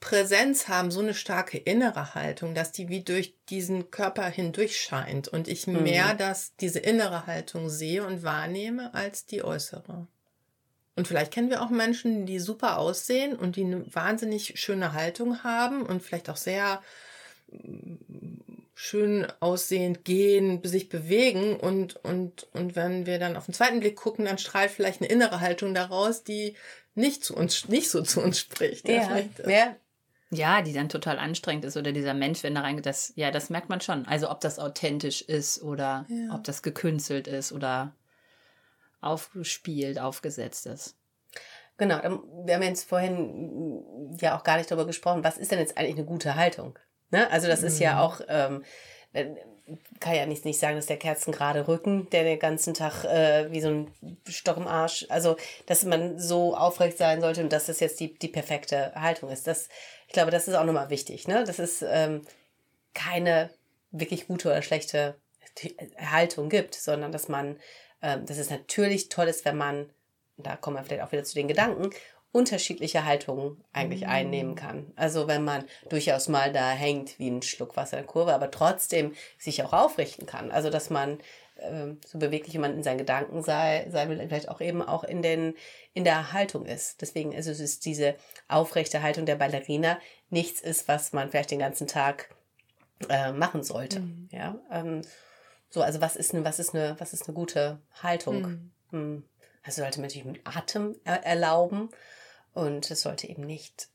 [0.00, 5.28] Präsenz haben, so eine starke innere Haltung, dass die wie durch diesen Körper hindurch scheint
[5.28, 5.84] und ich mhm.
[5.84, 10.08] mehr das, diese innere Haltung sehe und wahrnehme als die äußere.
[10.94, 15.42] Und vielleicht kennen wir auch Menschen, die super aussehen und die eine wahnsinnig schöne Haltung
[15.42, 16.82] haben und vielleicht auch sehr
[17.50, 17.96] mm,
[18.74, 23.96] schön aussehend gehen, sich bewegen und, und, und wenn wir dann auf den zweiten Blick
[23.96, 26.56] gucken, dann strahlt vielleicht eine innere Haltung daraus, die
[26.94, 28.88] nicht zu uns, nicht so zu uns spricht.
[28.88, 29.76] Ja, ja.
[30.30, 33.50] ja, die dann total anstrengend ist oder dieser Mensch, wenn da reingeht, das, ja, das
[33.50, 34.06] merkt man schon.
[34.06, 36.34] Also ob das authentisch ist oder ja.
[36.34, 37.94] ob das gekünstelt ist oder
[39.02, 40.96] aufgespielt, aufgesetzt ist.
[41.78, 41.96] Genau,
[42.44, 45.96] wir haben jetzt vorhin ja auch gar nicht darüber gesprochen, was ist denn jetzt eigentlich
[45.96, 46.78] eine gute Haltung?
[47.10, 47.30] Ne?
[47.30, 47.98] Also das ist ja mhm.
[47.98, 48.64] auch, ähm,
[49.12, 49.26] äh,
[50.00, 53.50] kann ja nicht, nicht sagen, dass der Kerzen gerade Rücken, der den ganzen Tag äh,
[53.52, 55.36] wie so ein Stock im Arsch, also
[55.66, 59.46] dass man so aufrecht sein sollte und dass das jetzt die, die perfekte Haltung ist.
[59.46, 59.68] Das,
[60.06, 61.28] ich glaube, das ist auch nochmal wichtig.
[61.28, 61.44] Ne?
[61.44, 62.22] Das ist ähm,
[62.94, 63.50] keine
[63.90, 65.16] wirklich gute oder schlechte
[65.98, 67.58] Haltung gibt, sondern dass man
[68.02, 69.90] ähm, dass es natürlich toll ist, wenn man,
[70.36, 71.90] da kommen wir vielleicht auch wieder zu den Gedanken,
[72.32, 74.90] unterschiedliche Haltungen eigentlich einnehmen kann.
[74.96, 78.50] Also wenn man durchaus mal da hängt wie ein Schluck Wasser in der Kurve, aber
[78.50, 80.50] trotzdem sich auch aufrichten kann.
[80.50, 81.18] Also dass man
[81.56, 85.20] äh, so beweglich man in seinen Gedanken sei, sein will, vielleicht auch eben auch in,
[85.20, 85.54] den,
[85.92, 87.02] in der Haltung ist.
[87.02, 88.14] Deswegen ist es diese
[88.48, 89.98] aufrechte Haltung der Ballerina
[90.30, 92.34] nichts ist, was man vielleicht den ganzen Tag
[93.10, 94.00] äh, machen sollte.
[94.00, 94.28] Mhm.
[94.32, 95.02] Ja, ähm,
[95.72, 98.42] so, also was ist eine, was ist eine, was ist eine gute Haltung?
[98.42, 98.70] Mhm.
[98.90, 99.24] Hm.
[99.62, 101.88] Also sollte man natürlich mit Atem er erlauben
[102.52, 103.88] und es sollte eben nicht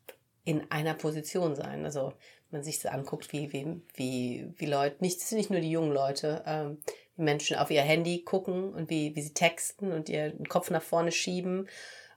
[0.44, 1.86] in einer Position sein.
[1.86, 2.13] Also
[2.50, 5.60] wenn man sich so anguckt, wie, wie, wie, wie Leute, nicht, es sind nicht nur
[5.60, 6.80] die jungen Leute, ähm,
[7.16, 10.82] wie Menschen auf ihr Handy gucken und wie, wie sie texten und ihren Kopf nach
[10.82, 11.70] vorne schieben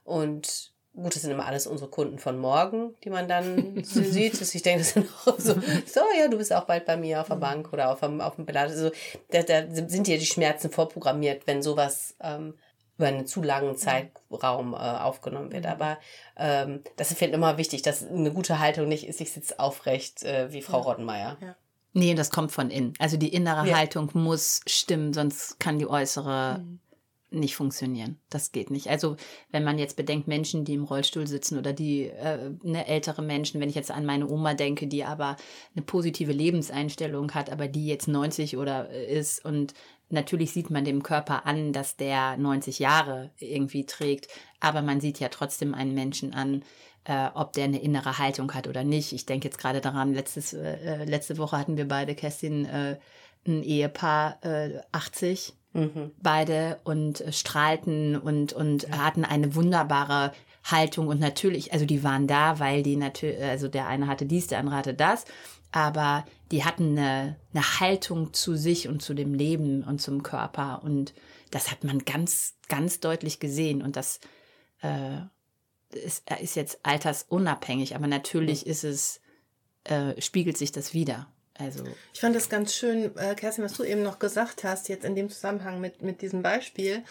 [0.03, 4.39] und gut, das sind immer alles unsere Kunden von morgen, die man dann so sieht.
[4.39, 7.21] Dass ich denke, das sind auch so, so, ja, du bist auch bald bei mir
[7.21, 8.69] auf der Bank oder auf dem, auf dem Belag.
[8.69, 8.91] Also
[9.29, 12.55] da, da sind ja die Schmerzen vorprogrammiert, wenn sowas ähm,
[12.97, 15.65] über einen zu langen Zeitraum äh, aufgenommen wird.
[15.65, 15.97] Aber
[16.37, 20.51] ähm, das ist immer wichtig, dass eine gute Haltung nicht ist, ich sitze aufrecht äh,
[20.51, 20.83] wie Frau ja.
[20.83, 21.37] Rottenmeier.
[21.41, 21.55] Ja.
[21.93, 22.93] Nee, das kommt von innen.
[22.99, 23.77] Also die innere ja.
[23.77, 26.79] Haltung muss stimmen, sonst kann die äußere mhm
[27.31, 28.19] nicht funktionieren.
[28.29, 28.89] Das geht nicht.
[28.89, 29.15] Also
[29.51, 33.61] wenn man jetzt bedenkt, Menschen, die im Rollstuhl sitzen oder die äh, ne, ältere Menschen,
[33.61, 35.37] wenn ich jetzt an meine Oma denke, die aber
[35.73, 39.73] eine positive Lebenseinstellung hat, aber die jetzt 90 oder äh, ist und
[40.09, 44.27] natürlich sieht man dem Körper an, dass der 90 Jahre irgendwie trägt,
[44.59, 46.63] aber man sieht ja trotzdem einen Menschen an,
[47.05, 49.13] äh, ob der eine innere Haltung hat oder nicht.
[49.13, 52.99] Ich denke jetzt gerade daran, letztes, äh, letzte Woche hatten wir beide, Kerstin, äh,
[53.47, 54.37] ein Ehepaar,
[54.91, 56.11] 80 Mhm.
[56.21, 58.97] Beide und äh, strahlten und, und ja.
[58.97, 63.87] hatten eine wunderbare Haltung und natürlich, also die waren da, weil die natürlich, also der
[63.87, 65.25] eine hatte dies, der andere hatte das,
[65.71, 70.81] aber die hatten eine, eine Haltung zu sich und zu dem Leben und zum Körper
[70.83, 71.13] und
[71.49, 74.19] das hat man ganz, ganz deutlich gesehen und das
[74.81, 75.21] äh,
[75.91, 78.71] ist, ist jetzt altersunabhängig, aber natürlich mhm.
[78.71, 79.21] ist es,
[79.85, 81.27] äh, spiegelt sich das wieder.
[81.61, 85.05] Also ich fand das ganz schön, äh, Kerstin, was du eben noch gesagt hast, jetzt
[85.05, 87.03] in dem Zusammenhang mit, mit diesem Beispiel,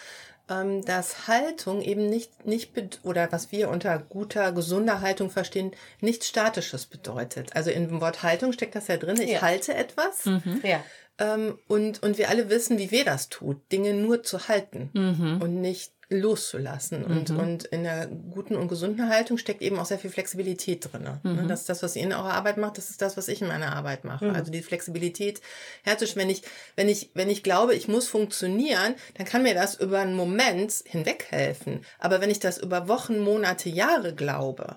[0.50, 2.72] ähm, dass Haltung eben nicht, nicht
[3.04, 7.54] oder was wir unter guter, gesunder Haltung verstehen, nichts Statisches bedeutet.
[7.54, 9.20] Also in dem Wort Haltung steckt das ja drin.
[9.20, 9.42] Ich ja.
[9.42, 10.26] halte etwas.
[10.26, 10.60] Mhm.
[10.62, 10.82] Ja.
[11.18, 15.40] Ähm, und, und wir alle wissen, wie weh das tut, Dinge nur zu halten mhm.
[15.40, 17.04] und nicht loszulassen.
[17.04, 17.38] Und, mhm.
[17.38, 21.04] und in der guten und gesunden Haltung steckt eben auch sehr viel Flexibilität drin.
[21.04, 21.20] Ne?
[21.22, 21.48] Mhm.
[21.48, 23.48] Das ist das, was ihr in eurer Arbeit macht, das ist das, was ich in
[23.48, 24.26] meiner Arbeit mache.
[24.26, 24.34] Mhm.
[24.34, 25.40] Also die Flexibilität
[25.84, 26.28] herzustellen.
[26.28, 26.42] Wenn ich,
[26.76, 30.74] wenn ich, wenn ich glaube, ich muss funktionieren, dann kann mir das über einen Moment
[30.84, 31.84] hinweg helfen.
[31.98, 34.76] Aber wenn ich das über Wochen, Monate, Jahre glaube,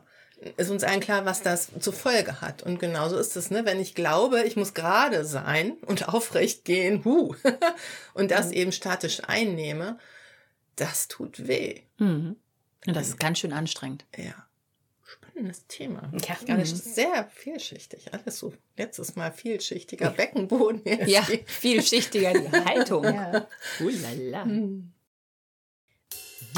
[0.57, 2.63] ist uns allen klar, was das zur Folge hat.
[2.63, 3.65] Und genauso ist es, ne?
[3.65, 7.33] Wenn ich glaube, ich muss gerade sein und aufrecht gehen, huh,
[8.13, 8.53] und das mhm.
[8.53, 9.97] eben statisch einnehme,
[10.75, 11.81] das tut weh.
[11.97, 12.37] Mhm.
[12.85, 14.05] Und das ist ganz schön anstrengend.
[14.17, 14.47] Ja.
[15.05, 16.11] Spannendes Thema.
[16.27, 18.13] Ja, gar nicht sehr vielschichtig.
[18.13, 20.81] Alles so letztes Mal vielschichtiger Beckenboden.
[20.85, 23.03] Jetzt ja, vielschichtiger die Haltung.
[23.03, 23.47] ja.
[23.79, 24.45] Ulala.
[24.45, 24.93] Mhm.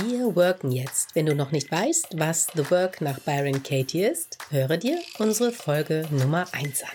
[0.03, 1.15] Wir worken jetzt.
[1.15, 5.53] Wenn du noch nicht weißt, was The Work nach Byron Katie ist, höre dir unsere
[5.53, 6.89] Folge Nummer 1 an.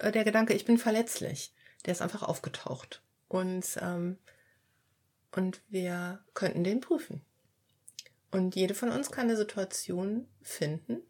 [0.00, 1.52] Äh, der Gedanke, ich bin verletzlich,
[1.84, 3.02] der ist einfach aufgetaucht.
[3.28, 4.18] Und ähm,
[5.32, 7.24] und wir könnten den prüfen.
[8.30, 11.02] Und jede von uns kann eine Situation finden,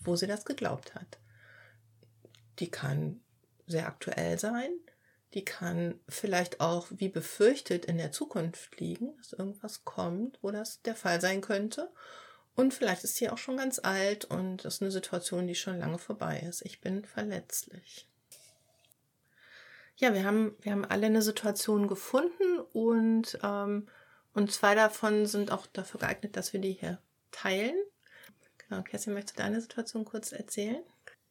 [0.00, 1.18] wo sie das geglaubt hat.
[2.58, 3.20] Die kann
[3.66, 4.70] sehr aktuell sein,
[5.34, 10.82] die kann vielleicht auch wie befürchtet in der Zukunft liegen, dass irgendwas kommt, wo das
[10.82, 11.90] der Fall sein könnte.
[12.56, 15.78] Und vielleicht ist sie auch schon ganz alt und das ist eine Situation, die schon
[15.78, 16.62] lange vorbei ist.
[16.62, 18.09] Ich bin verletzlich.
[20.00, 23.86] Ja, wir haben, wir haben alle eine Situation gefunden und, ähm,
[24.32, 26.98] und zwei davon sind auch dafür geeignet, dass wir die hier
[27.32, 27.76] teilen.
[28.56, 30.82] Genau, Kerstin, möchtest du deine Situation kurz erzählen?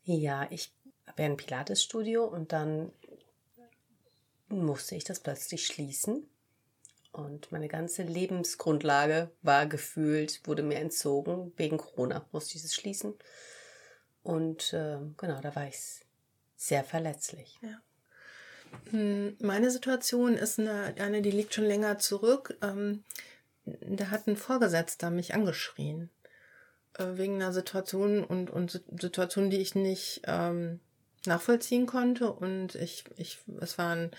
[0.03, 0.71] Ja, ich
[1.07, 2.91] habe ja ein Pilates-Studio und dann
[4.49, 6.29] musste ich das plötzlich schließen.
[7.11, 11.53] Und meine ganze Lebensgrundlage war gefühlt, wurde mir entzogen.
[11.57, 13.15] Wegen Corona musste ich es schließen.
[14.21, 16.05] Und äh, genau, da war ich
[16.55, 17.57] sehr verletzlich.
[17.63, 17.81] Ja.
[18.91, 22.57] Hm, meine Situation ist eine, eine, die liegt schon länger zurück.
[22.61, 23.03] Ähm,
[23.65, 26.09] da hat ein Vorgesetzter mich angeschrien.
[26.97, 30.79] Äh, wegen einer Situation und, und Situation, die ich nicht ähm,
[31.25, 32.31] nachvollziehen konnte.
[32.31, 34.11] Und ich, ich, es waren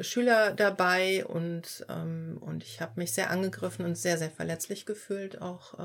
[0.00, 5.42] Schüler dabei und, ähm, und ich habe mich sehr angegriffen und sehr, sehr verletzlich gefühlt.
[5.42, 5.78] Auch,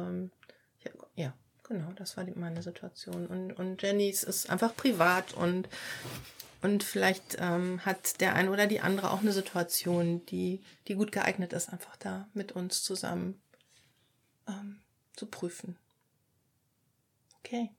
[1.15, 3.27] ja, genau, das war meine Situation.
[3.27, 5.67] Und, und Jennys ist einfach privat und
[6.61, 11.11] und vielleicht ähm, hat der eine oder die andere auch eine Situation, die, die gut
[11.11, 13.41] geeignet ist, einfach da mit uns zusammen
[14.47, 14.81] ähm,
[15.15, 15.77] zu prüfen.
[17.39, 17.69] Okay.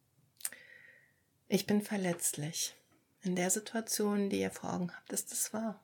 [1.49, 2.75] Ich bin verletzlich.
[3.23, 5.83] In der Situation, die ihr vor Augen habt, ist das wahr?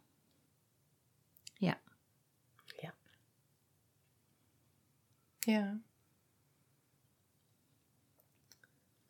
[1.58, 1.76] Ja.
[2.80, 2.92] Ja.
[5.46, 5.78] Ja.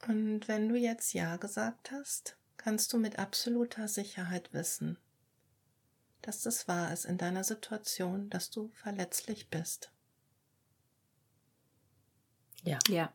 [0.09, 4.97] Und wenn du jetzt Ja gesagt hast, kannst du mit absoluter Sicherheit wissen,
[6.23, 9.93] dass das wahr ist in deiner Situation, dass du verletzlich bist.
[12.63, 12.79] Ja.
[12.89, 13.13] Ja.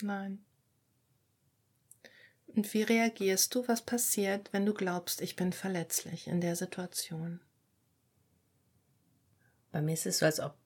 [0.00, 0.44] Nein.
[2.46, 3.66] Und wie reagierst du?
[3.66, 7.40] Was passiert, wenn du glaubst, ich bin verletzlich in der Situation?
[9.72, 10.56] Bei mir ist es so, als ob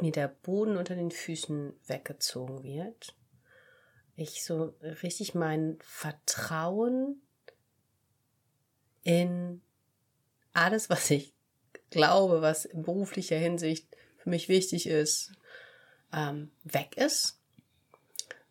[0.00, 3.14] mir der Boden unter den Füßen weggezogen wird.
[4.20, 7.22] Ich so richtig mein Vertrauen
[9.02, 9.62] in
[10.52, 11.32] alles, was ich
[11.88, 15.32] glaube, was in beruflicher Hinsicht für mich wichtig ist,
[16.12, 17.40] ähm, weg ist.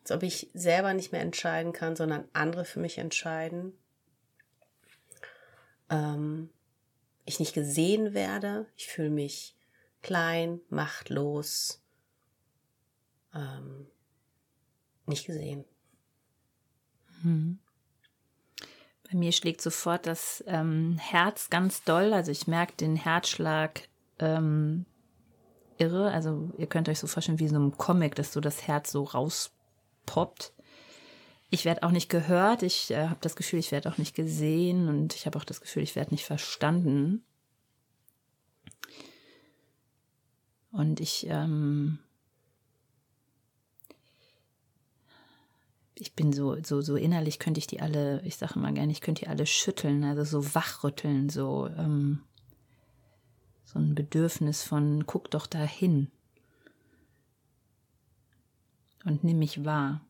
[0.00, 3.72] Als ob ich selber nicht mehr entscheiden kann, sondern andere für mich entscheiden.
[5.88, 6.50] Ähm,
[7.26, 8.66] ich nicht gesehen werde.
[8.76, 9.54] Ich fühle mich
[10.02, 11.80] klein, machtlos,
[13.32, 13.86] ähm,
[15.10, 15.64] nicht gesehen.
[17.22, 17.58] Mhm.
[19.10, 22.12] Bei mir schlägt sofort das ähm, Herz ganz doll.
[22.12, 23.88] Also ich merke den Herzschlag
[24.20, 24.86] ähm,
[25.78, 26.12] irre.
[26.12, 29.02] Also ihr könnt euch so vorstellen wie so einem Comic, dass so das Herz so
[29.02, 30.52] rauspoppt.
[31.50, 32.62] Ich werde auch nicht gehört.
[32.62, 35.60] Ich äh, habe das Gefühl, ich werde auch nicht gesehen und ich habe auch das
[35.60, 37.24] Gefühl, ich werde nicht verstanden.
[40.70, 41.98] Und ich ähm,
[46.00, 49.00] ich bin so, so, so innerlich könnte ich die alle, ich sage immer gerne, ich
[49.00, 52.22] könnte die alle schütteln, also so wachrütteln, so, ähm,
[53.64, 56.10] so ein Bedürfnis von, guck doch dahin
[59.04, 60.00] und nimm mich wahr.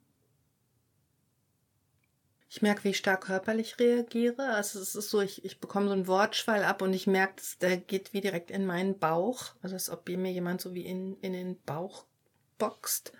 [2.53, 4.55] Ich merke, wie ich stark körperlich reagiere.
[4.55, 7.77] Also es ist so, ich, ich bekomme so einen Wortschwall ab und ich merke, der
[7.77, 9.55] geht wie direkt in meinen Bauch.
[9.63, 12.07] Also als ob mir jemand so wie in, in den Bauch
[12.59, 13.13] boxt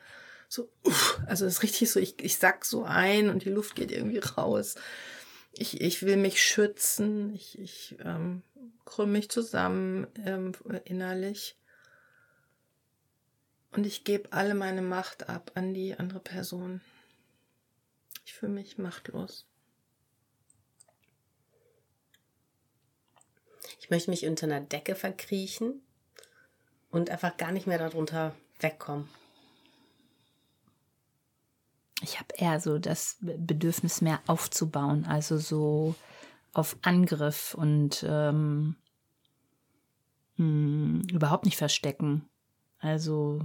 [0.51, 3.77] so, uff, also es ist richtig so, ich, ich sack so ein und die Luft
[3.77, 4.75] geht irgendwie raus.
[5.53, 8.43] Ich, ich will mich schützen, ich, ich ähm,
[8.85, 10.53] krümme mich zusammen ähm,
[10.85, 11.57] innerlich.
[13.71, 16.81] Und ich gebe alle meine Macht ab an die andere Person.
[18.25, 19.47] Ich fühle mich machtlos.
[23.79, 25.81] Ich möchte mich unter einer Decke verkriechen
[26.91, 29.09] und einfach gar nicht mehr darunter wegkommen
[32.03, 35.95] ich habe eher so das Bedürfnis mehr aufzubauen, also so
[36.53, 38.77] auf Angriff und ähm,
[40.37, 42.29] mh, hm, überhaupt nicht verstecken.
[42.79, 43.41] Also,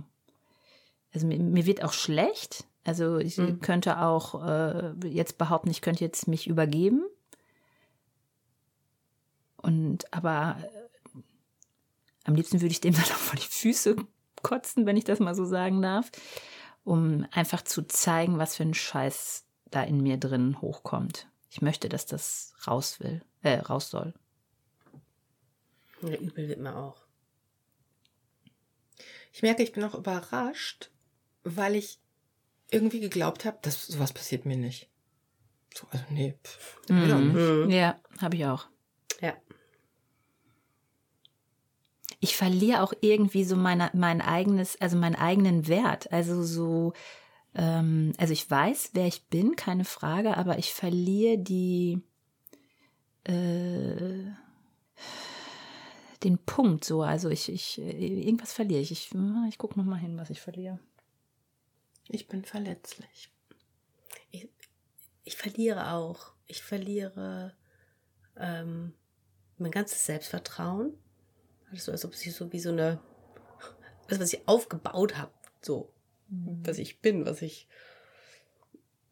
[1.14, 2.66] also mir, mir, wird auch schlecht.
[2.84, 3.60] Also ich mhm.
[3.60, 7.04] könnte auch äh, jetzt behaupten, ich könnte jetzt mich übergeben.
[9.58, 11.20] Und aber äh,
[12.24, 13.98] am liebsten würde ich dem dann auch vor die Füße
[14.42, 16.10] kotzen, wenn ich das mal so sagen darf
[16.86, 21.28] um einfach zu zeigen, was für ein Scheiß da in mir drin hochkommt.
[21.50, 24.14] Ich möchte, dass das raus will, äh, raus soll.
[26.02, 27.02] Ja, übel wird mir auch.
[29.34, 30.92] Ich merke, ich bin auch überrascht,
[31.44, 32.00] weil ich
[32.72, 34.90] irgendwie geglaubt habe, dass sowas passiert mir nicht.
[35.74, 37.70] So, also nee, pff, mhm.
[37.70, 38.68] Ja, habe ich auch.
[39.20, 39.36] Ja
[42.26, 46.12] ich verliere auch irgendwie so meine, mein eigenes, also meinen eigenen Wert.
[46.12, 46.94] Also so,
[47.54, 52.02] ähm, also ich weiß, wer ich bin, keine Frage, aber ich verliere die,
[53.26, 54.26] äh,
[56.24, 57.04] den Punkt so.
[57.04, 58.92] Also ich, ich, irgendwas verliere ich.
[58.92, 59.12] Ich,
[59.48, 60.80] ich gucke nochmal hin, was ich verliere.
[62.08, 63.32] Ich bin verletzlich.
[64.32, 64.50] Ich,
[65.24, 66.34] ich verliere auch.
[66.48, 67.56] Ich verliere
[68.36, 68.96] ähm,
[69.60, 70.98] mein ganzes Selbstvertrauen
[71.74, 73.02] so, als ob sie so wie so eine,
[74.08, 75.92] was, was ich aufgebaut habe, so,
[76.30, 76.62] mhm.
[76.66, 77.68] was ich bin, was ich,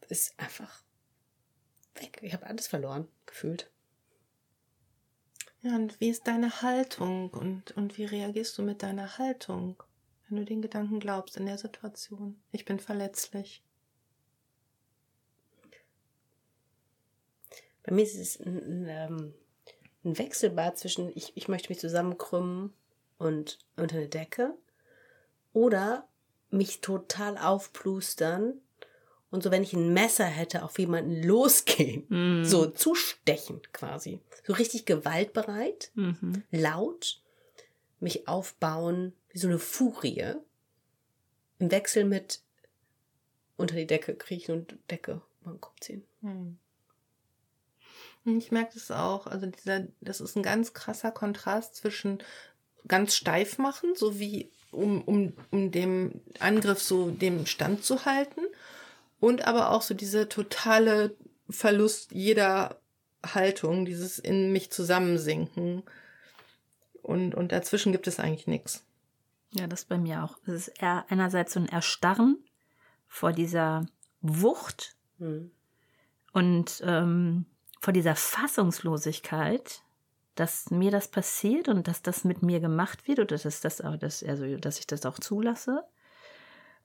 [0.08, 0.82] ist einfach
[1.94, 2.18] weg.
[2.22, 3.70] Ich habe alles verloren, gefühlt.
[5.62, 9.82] Ja, und wie ist deine Haltung und, und wie reagierst du mit deiner Haltung,
[10.28, 12.38] wenn du den Gedanken glaubst in der Situation?
[12.52, 13.62] Ich bin verletzlich.
[17.82, 19.34] Bei mir ist es ein, ein, ähm,
[20.04, 22.72] ein Wechselbad zwischen ich, ich möchte mich zusammenkrümmen
[23.18, 24.54] und unter eine Decke
[25.52, 26.06] oder
[26.50, 28.60] mich total aufplustern
[29.30, 32.44] und so, wenn ich ein Messer hätte, auf jemanden losgehen, mm.
[32.44, 34.20] so zustechen quasi.
[34.46, 36.44] So richtig gewaltbereit, mhm.
[36.52, 37.20] laut,
[37.98, 40.34] mich aufbauen wie so eine Furie.
[41.58, 42.42] Im Wechsel mit
[43.56, 46.04] unter die Decke kriechen und Decke über den Kopf ziehen.
[48.24, 49.26] Ich merke das auch.
[49.26, 52.18] Also dieser, das ist ein ganz krasser Kontrast zwischen
[52.86, 58.40] ganz steif machen, so wie um, um, um dem Angriff so dem Stand zu halten
[59.20, 61.16] und aber auch so diese totale
[61.48, 62.80] Verlust jeder
[63.24, 65.82] Haltung, dieses in mich zusammensinken.
[67.02, 68.82] Und, und dazwischen gibt es eigentlich nichts.
[69.50, 70.38] Ja, das bei mir auch.
[70.46, 72.38] Es ist eher einerseits so ein Erstarren
[73.06, 73.86] vor dieser
[74.20, 75.50] Wucht mhm.
[76.32, 77.46] und ähm,
[77.84, 79.82] vor dieser Fassungslosigkeit,
[80.36, 83.96] dass mir das passiert und dass das mit mir gemacht wird oder dass, das auch,
[83.96, 85.84] dass, also, dass ich das auch zulasse.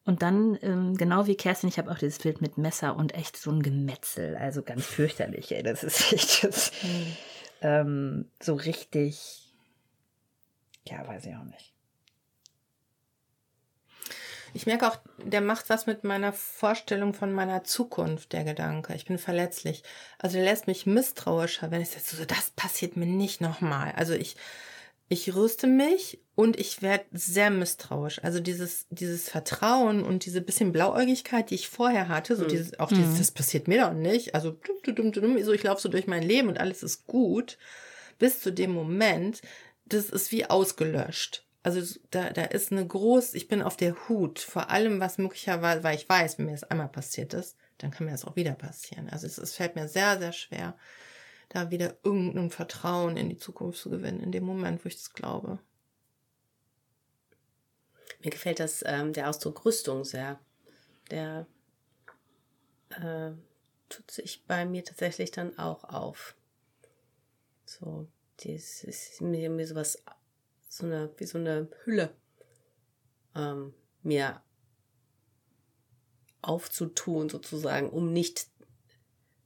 [0.05, 3.37] Und dann, ähm, genau wie Kerstin, ich habe auch dieses Bild mit Messer und echt
[3.37, 5.63] so ein Gemetzel, also ganz fürchterlich, ey.
[5.63, 7.17] Das ist echt das, mhm.
[7.61, 9.53] ähm, so richtig,
[10.85, 11.68] ja, weiß ich auch nicht.
[14.53, 18.93] Ich merke auch, der macht was mit meiner Vorstellung von meiner Zukunft, der Gedanke.
[18.95, 19.83] Ich bin verletzlich.
[20.17, 23.93] Also der lässt mich misstrauischer, wenn ich sage, so, das passiert mir nicht nochmal.
[23.95, 24.35] Also ich,
[25.07, 28.23] ich rüste mich und ich werde sehr misstrauisch.
[28.23, 32.49] Also dieses, dieses Vertrauen und diese bisschen Blauäugigkeit, die ich vorher hatte, so mhm.
[32.49, 34.35] dieses, auch dieses, das passiert mir doch nicht.
[34.35, 37.57] Also so ich laufe so durch mein Leben und alles ist gut.
[38.19, 39.41] Bis zu dem Moment,
[39.85, 41.45] das ist wie ausgelöscht.
[41.61, 45.83] Also da, da ist eine groß, ich bin auf der Hut vor allem, was möglicherweise,
[45.83, 48.53] weil ich weiß, wenn mir das einmal passiert ist, dann kann mir das auch wieder
[48.53, 49.09] passieren.
[49.09, 50.77] Also es, es fällt mir sehr, sehr schwer,
[51.49, 55.13] da wieder irgendein Vertrauen in die Zukunft zu gewinnen, in dem Moment, wo ich das
[55.13, 55.59] glaube.
[58.21, 60.39] Mir gefällt das, ähm, der Ausdruck Rüstung sehr.
[61.11, 61.45] Der
[62.91, 63.31] äh,
[63.89, 66.35] tut sich bei mir tatsächlich dann auch auf.
[67.65, 68.07] So,
[68.37, 70.03] das ist mir sowas
[70.69, 72.15] so eine, wie so eine Hülle
[73.35, 74.41] ähm, mir
[76.41, 78.47] aufzutun, sozusagen, um nicht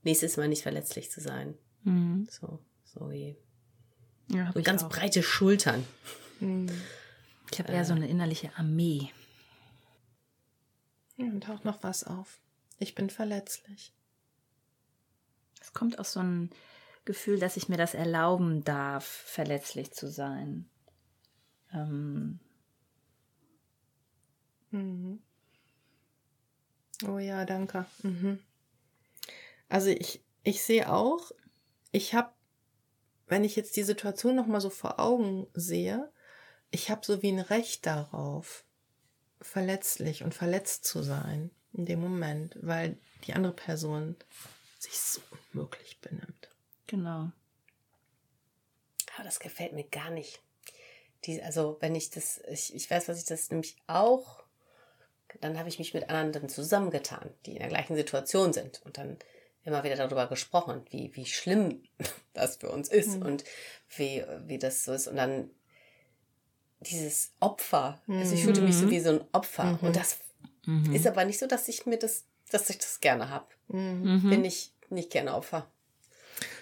[0.03, 1.57] nächstes Mal nicht verletzlich zu sein.
[1.83, 2.27] Mhm.
[2.29, 3.35] So, so wie
[4.27, 4.89] ja, so ganz auch.
[4.89, 5.85] breite Schultern.
[6.39, 6.69] Mhm.
[7.51, 9.09] Ich habe eher äh, so eine innerliche Armee.
[11.17, 12.39] und taucht noch was auf.
[12.79, 13.93] Ich bin verletzlich.
[15.61, 16.49] Es kommt aus so einem
[17.05, 20.69] Gefühl, dass ich mir das erlauben darf, verletzlich zu sein.
[21.73, 22.39] Ähm.
[24.71, 25.21] Mhm.
[27.07, 27.85] Oh ja, danke.
[28.03, 28.39] Mhm.
[29.69, 31.31] Also ich, ich sehe auch,
[31.91, 32.31] ich habe,
[33.27, 36.11] wenn ich jetzt die Situation nochmal so vor Augen sehe,
[36.71, 38.65] ich habe so wie ein Recht darauf,
[39.41, 44.15] verletzlich und verletzt zu sein in dem Moment, weil die andere Person
[44.79, 45.21] sich so
[45.51, 46.49] unmöglich benimmt.
[46.87, 47.31] Genau.
[49.15, 50.41] Aber das gefällt mir gar nicht
[51.25, 54.43] die, also wenn ich das, ich, ich weiß, was ich das nämlich auch,
[55.41, 59.17] dann habe ich mich mit anderen zusammengetan, die in der gleichen Situation sind und dann
[59.65, 61.83] immer wieder darüber gesprochen, wie, wie schlimm
[62.33, 63.25] das für uns ist mhm.
[63.25, 63.43] und
[63.95, 65.07] wie, wie das so ist.
[65.07, 65.49] Und dann
[66.81, 68.91] dieses Opfer, also ich fühlte mich so mhm.
[68.91, 69.63] wie so ein Opfer.
[69.63, 69.87] Mhm.
[69.87, 70.17] Und das
[70.65, 70.93] mhm.
[70.93, 73.47] ist aber nicht so, dass ich mir das, dass ich das gerne habe.
[73.69, 74.29] Mhm.
[74.29, 75.71] Bin ich nicht gerne Opfer.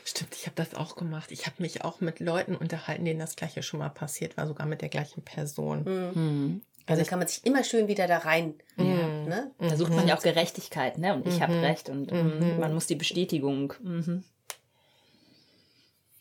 [0.03, 1.31] Stimmt, ich habe das auch gemacht.
[1.31, 4.65] Ich habe mich auch mit Leuten unterhalten, denen das gleiche schon mal passiert war, sogar
[4.65, 5.83] mit der gleichen Person.
[5.83, 6.61] Mhm.
[6.87, 8.55] Also, also kann man sich immer schön wieder da rein.
[8.77, 9.25] Mhm.
[9.27, 9.51] Ne?
[9.59, 11.13] Da sucht man ja auch Gerechtigkeit, ne?
[11.13, 11.41] Und ich mhm.
[11.41, 12.59] habe recht und mhm.
[12.59, 13.73] man muss die Bestätigung.
[13.81, 14.23] Mhm.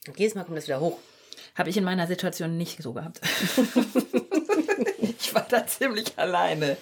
[0.06, 0.98] Und jedes Mal kommt das wieder hoch.
[1.54, 3.20] Habe ich in meiner Situation nicht so gehabt.
[5.18, 6.76] ich war da ziemlich alleine.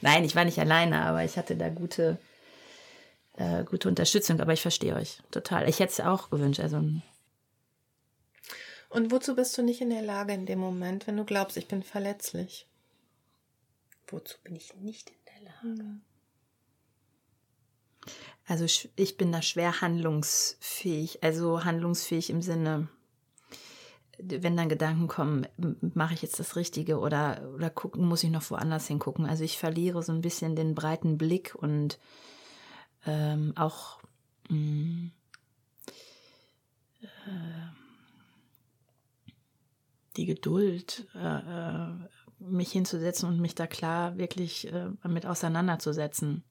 [0.00, 2.18] Nein, ich war nicht alleine, aber ich hatte da gute
[3.36, 4.40] äh, gute Unterstützung.
[4.40, 5.68] Aber ich verstehe euch total.
[5.68, 6.60] Ich hätte es auch gewünscht.
[6.60, 6.82] Also
[8.92, 11.66] und wozu bist du nicht in der Lage in dem Moment, wenn du glaubst, ich
[11.66, 12.66] bin verletzlich?
[14.06, 15.80] Wozu bin ich nicht in der Lage?
[15.80, 16.02] Hm.
[18.46, 18.66] Also
[18.96, 21.22] ich bin da schwer handlungsfähig.
[21.22, 22.88] Also handlungsfähig im Sinne,
[24.18, 25.46] wenn dann Gedanken kommen,
[25.80, 29.24] mache ich jetzt das Richtige oder, oder gucken, muss ich noch woanders hingucken.
[29.24, 31.98] Also ich verliere so ein bisschen den breiten Blick und
[33.06, 34.00] ähm, auch
[34.48, 35.12] mh, mm,
[37.02, 37.06] äh,
[40.16, 41.94] die Geduld, äh, äh,
[42.38, 46.44] mich hinzusetzen und mich da klar wirklich äh, mit auseinanderzusetzen.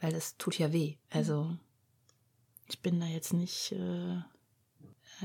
[0.00, 0.96] Weil das tut ja weh.
[1.10, 1.56] Also
[2.66, 4.16] ich bin da jetzt nicht äh,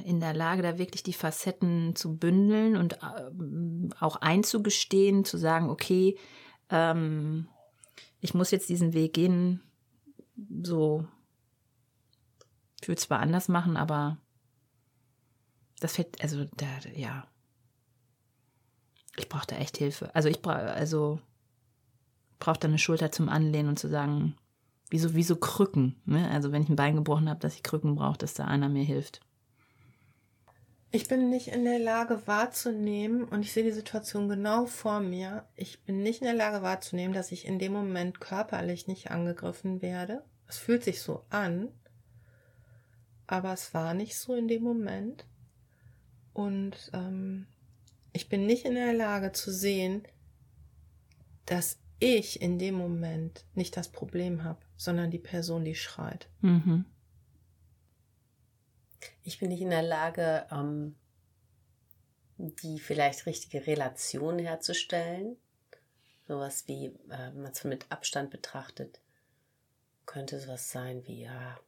[0.04, 5.70] in der Lage, da wirklich die Facetten zu bündeln und äh, auch einzugestehen, zu sagen,
[5.70, 6.18] okay,
[6.70, 7.48] ähm,
[8.20, 9.62] ich muss jetzt diesen Weg gehen,
[10.36, 11.08] so,
[12.82, 14.18] ich würde es zwar anders machen, aber
[15.80, 16.66] das fällt, also da,
[16.96, 17.28] ja.
[19.18, 20.14] Ich brauche da echt Hilfe.
[20.16, 21.20] Also ich brauche, also
[22.40, 24.36] brauche da eine Schulter zum Anlehnen und zu sagen,
[24.90, 26.02] wieso, wieso Krücken.
[26.06, 26.30] Ne?
[26.32, 28.84] Also wenn ich ein Bein gebrochen habe, dass ich Krücken brauche, dass da einer mir
[28.84, 29.22] hilft.
[30.96, 35.48] Ich bin nicht in der Lage wahrzunehmen, und ich sehe die Situation genau vor mir,
[35.56, 39.82] ich bin nicht in der Lage wahrzunehmen, dass ich in dem Moment körperlich nicht angegriffen
[39.82, 40.24] werde.
[40.48, 41.70] Es fühlt sich so an,
[43.26, 45.26] aber es war nicht so in dem Moment.
[46.32, 47.48] Und ähm,
[48.12, 50.04] ich bin nicht in der Lage zu sehen,
[51.48, 56.30] dass ich in dem Moment nicht das Problem habe, sondern die Person, die schreit.
[56.42, 56.86] Mhm.
[59.24, 60.96] Ich bin nicht in der Lage, ähm,
[62.38, 65.38] die vielleicht richtige Relation herzustellen.
[66.28, 69.00] Sowas wie, äh, wenn man es mit Abstand betrachtet,
[70.06, 71.60] könnte sowas sein wie, ja,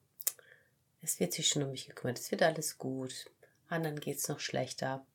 [1.02, 3.30] es wird sich schon um mich gekümmert, es wird alles gut,
[3.70, 5.06] anderen geht es noch schlechter,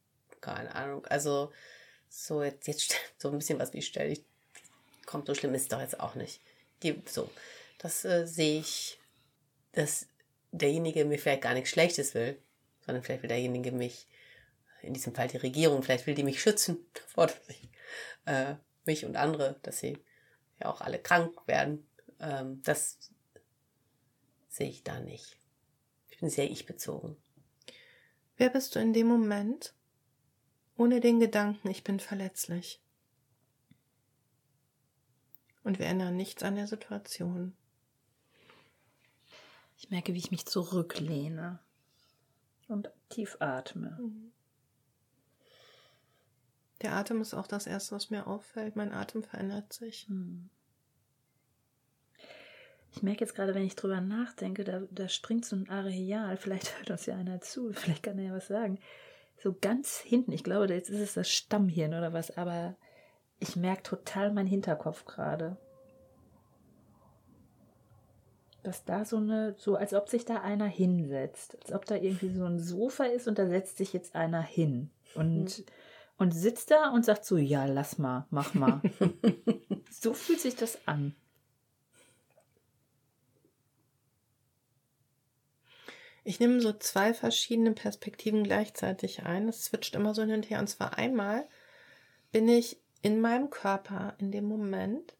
[0.40, 1.04] keine Ahnung.
[1.06, 1.52] Also
[2.08, 4.24] so jetzt, jetzt so ein bisschen was wie stell ich,
[5.06, 6.40] kommt so schlimm ist doch jetzt auch nicht.
[6.82, 7.30] Die, so,
[7.78, 8.98] das äh, sehe ich,
[9.72, 10.06] dass
[10.52, 12.40] derjenige mir vielleicht gar nichts Schlechtes will,
[12.80, 14.08] sondern vielleicht will derjenige mich,
[14.82, 17.70] in diesem Fall die Regierung, vielleicht will die mich schützen davor, dass ich,
[18.26, 19.98] äh, mich und andere, dass sie
[20.58, 21.86] ja auch alle krank werden.
[22.18, 22.98] Ähm, das
[24.48, 25.38] sehe ich da nicht.
[26.08, 27.16] Ich bin sehr ich-bezogen.
[28.36, 29.74] Wer bist du in dem Moment?
[30.76, 32.82] Ohne den Gedanken, ich bin verletzlich.
[35.62, 37.54] Und wir ändern nichts an der Situation.
[39.80, 41.58] Ich merke, wie ich mich zurücklehne
[42.68, 43.98] und tief atme.
[46.82, 48.76] Der Atem ist auch das Erste, was mir auffällt.
[48.76, 50.06] Mein Atem verändert sich.
[50.08, 50.50] Hm.
[52.92, 56.76] Ich merke jetzt gerade, wenn ich drüber nachdenke, da, da springt so ein Areal, vielleicht
[56.76, 58.78] hört uns ja einer zu, vielleicht kann er ja was sagen.
[59.38, 62.76] So ganz hinten, ich glaube, jetzt ist es das Stammhirn oder was, aber
[63.38, 65.56] ich merke total meinen Hinterkopf gerade.
[68.62, 71.56] Dass da so eine, so als ob sich da einer hinsetzt.
[71.62, 74.90] Als ob da irgendwie so ein Sofa ist und da setzt sich jetzt einer hin.
[75.14, 75.64] Und, mhm.
[76.18, 78.82] und sitzt da und sagt so, ja, lass mal, mach mal.
[79.90, 81.14] so fühlt sich das an.
[86.22, 89.48] Ich nehme so zwei verschiedene Perspektiven gleichzeitig ein.
[89.48, 90.60] Es switcht immer so hin und her.
[90.60, 91.48] Und zwar einmal
[92.30, 95.16] bin ich in meinem Körper in dem Moment.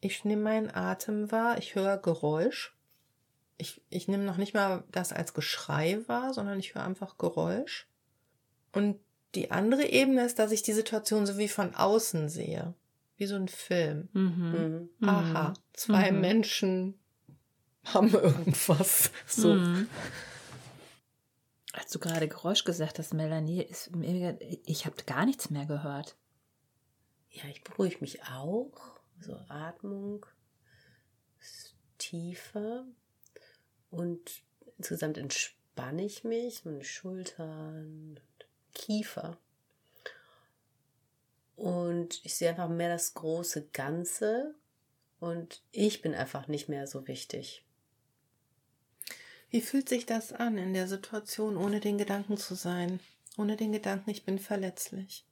[0.00, 2.76] Ich nehme meinen Atem wahr, ich höre Geräusch.
[3.58, 7.86] Ich, ich nehme noch nicht mal das als Geschrei wahr, sondern ich höre einfach Geräusch.
[8.72, 8.98] Und
[9.34, 12.74] die andere Ebene ist, dass ich die Situation so wie von außen sehe.
[13.16, 14.08] Wie so ein Film.
[14.12, 14.88] Mhm.
[14.98, 15.08] Mhm.
[15.08, 16.20] Aha, zwei mhm.
[16.20, 16.98] Menschen
[17.84, 19.10] haben irgendwas.
[19.26, 19.54] So.
[19.54, 19.88] Mhm.
[21.72, 23.90] Als du gerade Geräusch gesagt hast, Melanie, ist,
[24.66, 26.16] ich habe gar nichts mehr gehört.
[27.30, 28.72] Ja, ich beruhige mich auch.
[29.20, 30.26] So Atmung,
[31.96, 32.84] tiefer
[33.92, 34.42] und
[34.78, 38.18] insgesamt entspanne ich mich, meine Schultern,
[38.74, 39.36] Kiefer.
[41.54, 44.54] Und ich sehe einfach mehr das große Ganze
[45.20, 47.64] und ich bin einfach nicht mehr so wichtig.
[49.50, 52.98] Wie fühlt sich das an in der Situation, ohne den Gedanken zu sein?
[53.36, 55.26] Ohne den Gedanken, ich bin verletzlich.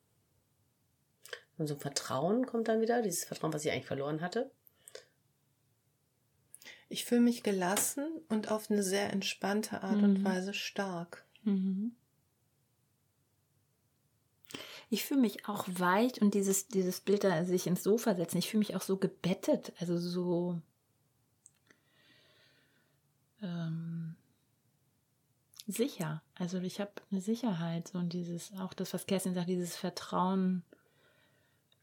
[1.57, 4.51] Und so Vertrauen kommt dann wieder, dieses Vertrauen, was ich eigentlich verloren hatte.
[6.91, 10.05] Ich fühle mich gelassen und auf eine sehr entspannte Art mhm.
[10.05, 11.25] und Weise stark.
[11.45, 11.93] Mhm.
[14.91, 18.51] Ich fühle mich auch weich und dieses, dieses Bild da sich ins Sofa setzen, ich
[18.51, 20.61] fühle mich auch so gebettet, also so
[23.41, 24.17] ähm,
[25.69, 26.23] sicher.
[26.35, 30.65] Also ich habe eine Sicherheit so und dieses, auch das, was Kerstin sagt, dieses Vertrauen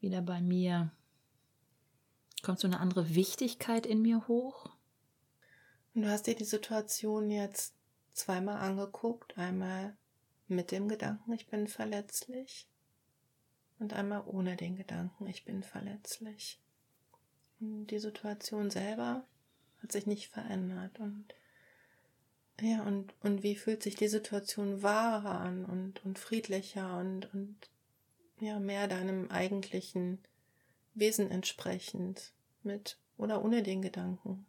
[0.01, 0.91] wieder bei mir.
[2.43, 4.69] Kommt so eine andere Wichtigkeit in mir hoch?
[5.97, 7.73] Und du hast dir die Situation jetzt
[8.13, 9.35] zweimal angeguckt.
[9.35, 9.97] Einmal
[10.47, 12.67] mit dem Gedanken, ich bin verletzlich.
[13.79, 16.59] Und einmal ohne den Gedanken, ich bin verletzlich.
[17.59, 19.25] Und die Situation selber
[19.81, 20.99] hat sich nicht verändert.
[20.99, 21.33] Und
[22.61, 27.71] ja, und, und wie fühlt sich die Situation wahrer an und, und friedlicher und, und
[28.39, 30.19] ja, mehr deinem eigentlichen
[30.93, 34.45] Wesen entsprechend mit oder ohne den Gedanken?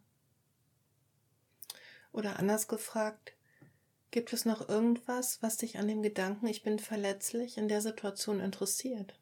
[2.11, 3.33] Oder anders gefragt,
[4.11, 8.39] gibt es noch irgendwas, was dich an dem Gedanken, ich bin verletzlich, in der Situation
[8.39, 9.13] interessiert?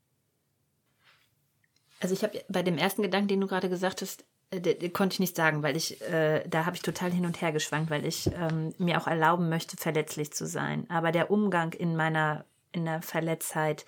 [2.00, 5.20] Also ich habe bei dem ersten Gedanken, den du gerade gesagt hast, äh, konnte ich
[5.20, 8.32] nicht sagen, weil ich, äh, da habe ich total hin und her geschwankt, weil ich
[8.34, 10.90] ähm, mir auch erlauben möchte, verletzlich zu sein.
[10.90, 13.86] Aber der Umgang in meiner, in der Verletztheit,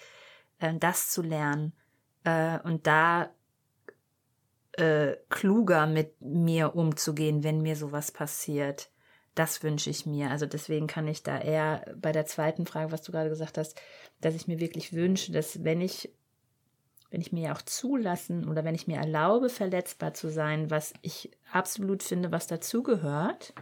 [0.59, 1.73] äh, das zu lernen
[2.23, 3.29] äh, und da
[4.79, 8.89] äh, kluger mit mir umzugehen, wenn mir sowas passiert,
[9.35, 10.31] das wünsche ich mir.
[10.31, 13.79] Also deswegen kann ich da eher bei der zweiten Frage, was du gerade gesagt hast,
[14.21, 16.11] dass ich mir wirklich wünsche, dass wenn ich
[17.11, 21.31] wenn ich mir auch zulassen oder wenn ich mir erlaube, verletzbar zu sein, was ich
[21.51, 23.53] absolut finde, was dazugehört,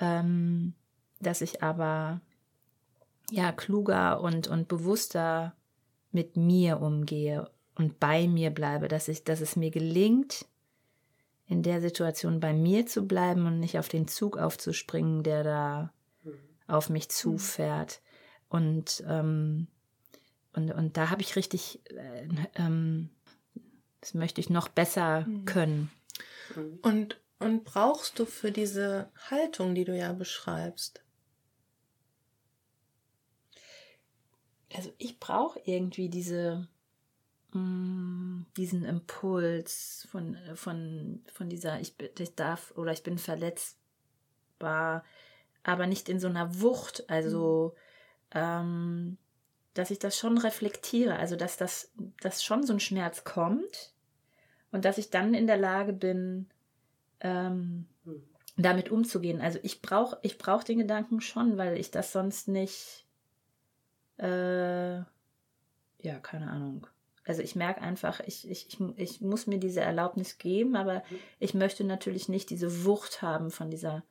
[0.00, 0.74] ähm,
[1.20, 2.20] dass ich aber
[3.30, 5.54] ja kluger und, und bewusster
[6.12, 10.46] mit mir umgehe und bei mir bleibe, dass ich, dass es mir gelingt,
[11.46, 15.92] in der Situation bei mir zu bleiben und nicht auf den Zug aufzuspringen, der da
[16.66, 18.00] auf mich zufährt.
[18.48, 19.68] Und, ähm,
[20.54, 23.10] und, und da habe ich richtig, äh, ähm,
[24.00, 25.44] das möchte ich noch besser Mhm.
[25.44, 25.90] können.
[26.82, 31.04] Und, und brauchst du für diese Haltung, die du ja beschreibst,
[34.76, 36.68] Also ich brauche irgendwie diese,
[38.56, 45.04] diesen Impuls von, von, von dieser, ich, bin- ich darf oder ich bin verletzbar,
[45.62, 47.08] aber nicht in so einer Wucht.
[47.08, 47.74] Also,
[48.32, 49.18] ähm,
[49.74, 51.92] dass ich das schon reflektiere, also dass das
[52.22, 53.94] dass schon so ein Schmerz kommt
[54.72, 56.48] und dass ich dann in der Lage bin,
[57.20, 58.22] ähm, Mhm.
[58.56, 59.40] damit umzugehen.
[59.40, 63.06] Also ich brauche ich brauch den Gedanken schon, weil ich das sonst nicht,
[64.18, 66.86] äh, ja, keine Ahnung.
[67.26, 71.02] Also ich merke einfach, ich, ich, ich, ich muss mir diese Erlaubnis geben, aber
[71.40, 74.04] ich möchte natürlich nicht diese Wucht haben von dieser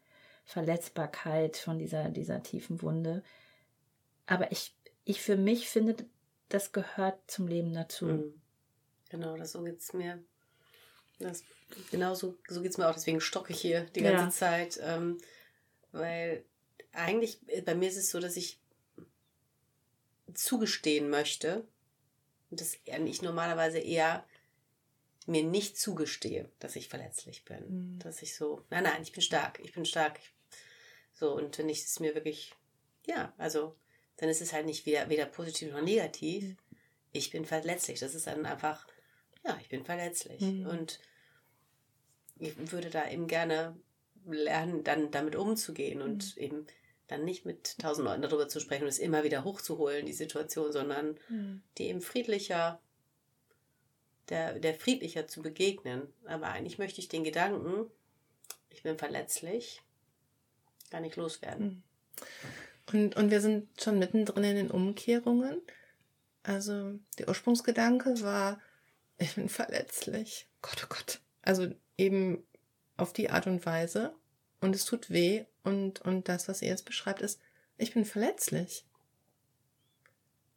[0.43, 3.23] Verletzbarkeit, von dieser, dieser tiefen Wunde.
[4.25, 5.95] Aber ich, ich für mich finde,
[6.49, 8.05] das gehört zum Leben dazu.
[8.05, 8.41] Mhm.
[9.09, 10.21] Genau, das so geht's mir.
[11.19, 11.43] Das,
[11.91, 14.29] genau so, so geht es mir auch, deswegen stocke ich hier die ganze Ja.
[14.29, 14.77] Zeit.
[14.83, 15.19] Ähm,
[15.93, 16.43] weil
[16.91, 18.59] eigentlich, bei mir ist es so, dass ich
[20.33, 21.65] zugestehen möchte
[22.55, 24.25] und das ich normalerweise eher
[25.27, 27.95] mir nicht zugestehe, dass ich verletzlich bin.
[27.95, 27.99] Mhm.
[27.99, 30.19] Dass ich so, nein, nein, ich bin stark, ich bin stark.
[31.13, 32.53] So, und wenn ich es mir wirklich,
[33.05, 33.75] ja, also,
[34.17, 36.55] dann ist es halt nicht weder, weder positiv noch negativ.
[37.11, 37.99] Ich bin verletzlich.
[37.99, 38.87] Das ist dann einfach,
[39.43, 40.41] ja, ich bin verletzlich.
[40.41, 40.67] Mhm.
[40.67, 40.99] Und
[42.37, 43.77] ich würde da eben gerne
[44.25, 46.65] lernen, dann damit umzugehen und eben
[47.07, 50.71] dann nicht mit tausend Leuten darüber zu sprechen und es immer wieder hochzuholen, die Situation,
[50.71, 51.19] sondern
[51.77, 52.79] die eben friedlicher,
[54.29, 56.11] der, der friedlicher zu begegnen.
[56.25, 57.91] Aber eigentlich möchte ich den Gedanken,
[58.69, 59.81] ich bin verletzlich,
[60.89, 61.83] gar nicht loswerden.
[62.91, 65.61] Und, und wir sind schon mittendrin in den Umkehrungen.
[66.43, 68.59] Also der Ursprungsgedanke war,
[69.17, 70.47] ich bin verletzlich.
[70.61, 71.19] Gott, oh Gott.
[71.41, 72.45] Also eben
[72.97, 74.13] auf die Art und Weise.
[74.61, 75.45] Und es tut weh.
[75.65, 77.41] Und, und das, was ihr jetzt beschreibt, ist,
[77.77, 78.85] ich bin verletzlich.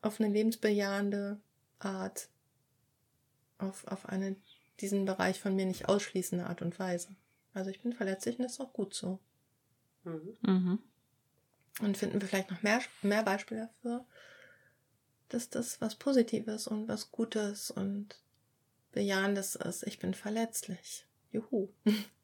[0.02, 1.40] Auf eine lebensbejahende
[1.78, 2.28] Art.
[3.58, 4.36] Auf, auf eine
[4.80, 7.16] diesen Bereich von mir nicht ausschließende Art und Weise.
[7.54, 9.18] Also ich bin verletzlich und das ist auch gut so.
[10.04, 10.78] Mhm.
[11.80, 14.04] Und finden wir vielleicht noch mehr, mehr Beispiele dafür,
[15.30, 18.20] dass das was Positives und was Gutes und
[18.92, 19.86] Bejahendes ist.
[19.86, 21.06] Ich bin verletzlich.
[21.32, 21.68] Juhu.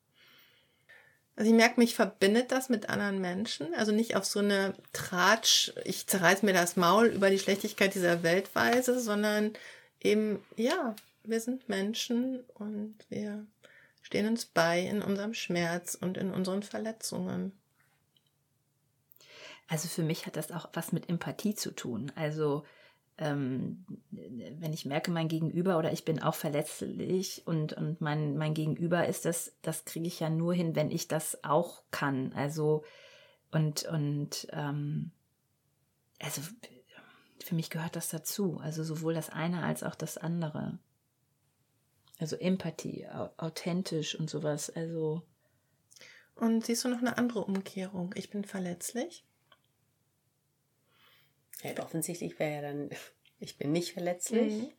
[1.37, 3.75] Also ich merke, mich verbindet das mit anderen Menschen.
[3.75, 8.23] Also nicht auf so eine Tratsch, ich zerreiß mir das Maul über die Schlechtigkeit dieser
[8.23, 9.53] Weltweise, sondern
[10.01, 13.45] eben, ja, wir sind Menschen und wir
[14.03, 17.53] stehen uns bei in unserem Schmerz und in unseren Verletzungen.
[19.67, 22.13] Also für mich hat das auch was mit Empathie zu tun.
[22.15, 22.65] Also
[23.19, 28.55] ähm, wenn ich merke, mein Gegenüber oder ich bin auch verletzlich und, und mein, mein
[28.55, 32.33] Gegenüber ist das, das kriege ich ja nur hin, wenn ich das auch kann.
[32.35, 32.85] Also
[33.53, 35.13] und, und ähm,
[36.21, 36.43] also
[37.45, 38.59] für mich gehört das dazu.
[38.59, 40.79] Also sowohl das eine als auch das andere.
[42.19, 44.71] Also Empathie, au- authentisch und sowas.
[44.71, 45.23] Also
[46.37, 48.15] Und siehst du noch eine andere Umkehrung?
[48.17, 49.25] Ich bin verletzlich.
[51.63, 52.91] Ja, offensichtlich wäre ja dann,
[53.39, 54.53] ich bin nicht verletzlich.
[54.55, 54.73] Mhm.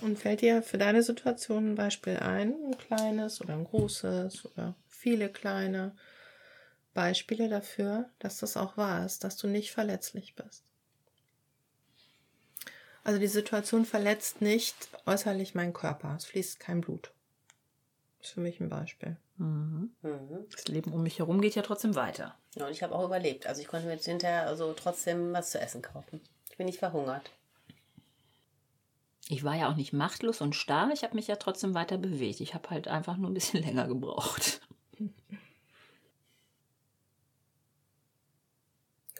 [0.00, 2.54] Und fällt dir für deine Situation ein Beispiel ein?
[2.64, 5.94] Ein kleines oder ein großes oder viele kleine
[6.94, 10.64] Beispiele dafür, dass das auch wahr ist, dass du nicht verletzlich bist.
[13.04, 16.14] Also die Situation verletzt nicht äußerlich meinen Körper.
[16.16, 17.12] Es fließt kein Blut.
[18.18, 19.16] Das ist für mich ein Beispiel.
[19.36, 19.92] mhm.
[20.02, 20.46] Mhm.
[20.50, 22.38] das Leben um mich herum geht ja trotzdem weiter.
[22.54, 23.46] Ja, und ich habe auch überlebt.
[23.46, 26.20] Also ich konnte mir jetzt hinterher also trotzdem was zu essen kaufen.
[26.50, 27.30] Ich bin nicht verhungert.
[29.28, 32.40] Ich war ja auch nicht machtlos und starr, ich habe mich ja trotzdem weiter bewegt.
[32.40, 34.60] Ich habe halt einfach nur ein bisschen länger gebraucht.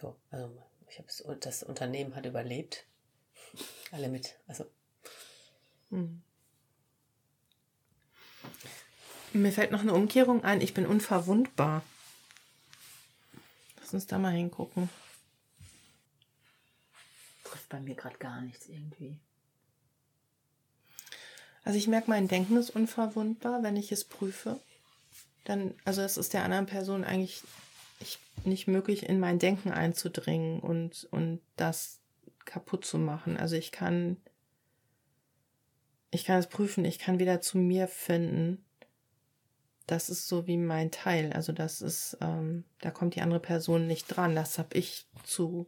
[0.01, 0.51] So, also
[0.89, 2.85] ich habe das Unternehmen hat überlebt.
[3.93, 4.35] Alle mit.
[4.47, 4.67] Also
[5.93, 6.23] Hm.
[9.35, 10.61] Mir fällt noch eine Umkehrung ein.
[10.61, 11.83] Ich bin unverwundbar.
[13.93, 14.89] Lass uns da mal hingucken.
[17.45, 19.19] Trifft bei mir gerade gar nichts irgendwie.
[21.63, 24.59] Also ich merke, mein Denken ist unverwundbar, wenn ich es prüfe.
[25.45, 27.43] Dann, also es ist der anderen Person eigentlich
[28.01, 32.01] ich, nicht möglich, in mein Denken einzudringen und, und das
[32.47, 33.37] kaputt zu machen.
[33.37, 34.17] Also ich kann,
[36.11, 38.65] ich kann es prüfen, ich kann wieder zu mir finden.
[39.87, 41.33] Das ist so wie mein Teil.
[41.33, 44.35] Also das ist, ähm, da kommt die andere Person nicht dran.
[44.35, 45.67] Das habe ich zu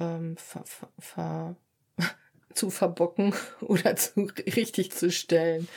[0.00, 1.56] ähm, ver, ver, ver,
[2.54, 5.68] zu verbocken oder zu richtig zu stellen.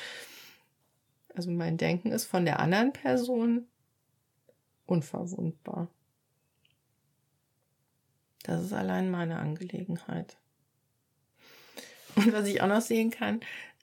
[1.36, 3.68] Also mein Denken ist von der anderen Person
[4.86, 5.88] unverwundbar.
[8.44, 10.38] Das ist allein meine Angelegenheit.
[12.16, 13.42] Und was ich auch noch sehen kann,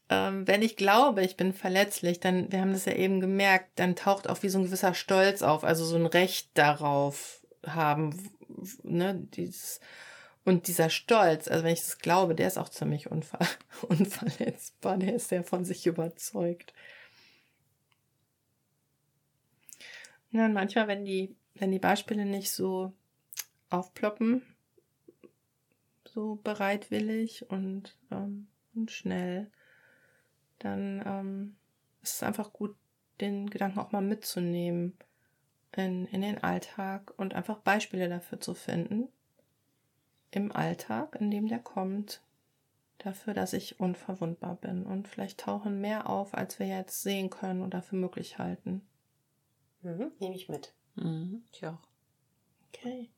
[0.08, 3.96] ähm, wenn ich glaube, ich bin verletzlich, dann, wir haben das ja eben gemerkt, dann
[3.96, 8.30] taucht auch wie so ein gewisser Stolz auf, also so ein Recht darauf haben,
[8.84, 9.80] ne, dieses,
[10.44, 13.40] und dieser Stolz, also wenn ich das glaube, der ist auch ziemlich unver
[13.88, 16.72] unverletzbar, der ist ja von sich überzeugt.
[20.30, 22.92] Ja, und manchmal, wenn die, wenn die Beispiele nicht so
[23.70, 24.42] aufploppen,
[26.04, 29.50] so bereitwillig und, ähm, und schnell,
[30.58, 31.56] dann ähm,
[32.02, 32.76] ist es einfach gut,
[33.20, 34.96] den Gedanken auch mal mitzunehmen
[35.72, 39.08] in, in den Alltag und einfach Beispiele dafür zu finden.
[40.30, 42.20] Im Alltag, in dem der kommt,
[42.98, 44.84] dafür, dass ich unverwundbar bin.
[44.84, 48.86] Und vielleicht tauchen mehr auf, als wir jetzt sehen können oder für möglich halten.
[49.82, 50.74] Mhm, Nehme ich mit.
[50.96, 51.78] Mhm, ich auch.
[52.68, 53.10] Okay.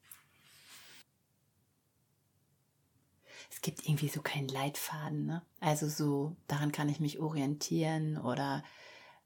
[3.50, 5.42] Es gibt irgendwie so keinen Leitfaden, ne?
[5.60, 8.62] Also so, daran kann ich mich orientieren oder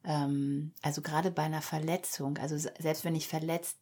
[0.05, 3.79] ähm, also gerade bei einer Verletzung, also se- selbst wenn ich verletzt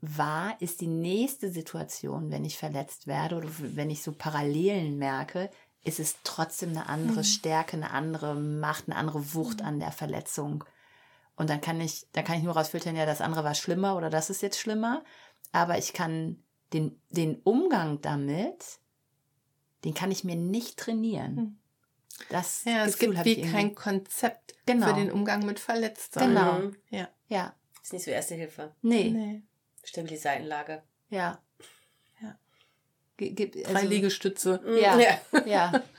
[0.00, 5.50] war, ist die nächste Situation, wenn ich verletzt werde oder wenn ich so Parallelen merke,
[5.84, 10.64] ist es trotzdem eine andere Stärke, eine andere Macht, eine andere Wucht an der Verletzung.
[11.36, 14.10] Und dann kann ich, dann kann ich nur rausfiltern, ja, das andere war schlimmer oder
[14.10, 15.02] das ist jetzt schlimmer.
[15.52, 18.78] Aber ich kann den, den Umgang damit,
[19.84, 21.36] den kann ich mir nicht trainieren.
[21.36, 21.56] Hm.
[22.28, 24.88] Das Ja, es gibt wie kein Konzept Genau.
[24.88, 26.28] für den Umgang mit Verletztsein.
[26.34, 26.58] Genau.
[26.58, 26.76] Mhm.
[26.90, 27.08] Ja.
[27.28, 28.74] Ja, Ist nicht so erste Hilfe.
[28.82, 29.42] nee, Nee.
[29.84, 30.82] Stimmt die Seitenlage.
[31.08, 31.40] ja.
[32.20, 32.36] Ja.
[33.16, 34.60] Gibt- Drei also- Liegestütze.
[34.80, 34.98] Ja.
[34.98, 35.20] ja.
[35.46, 35.82] Ja.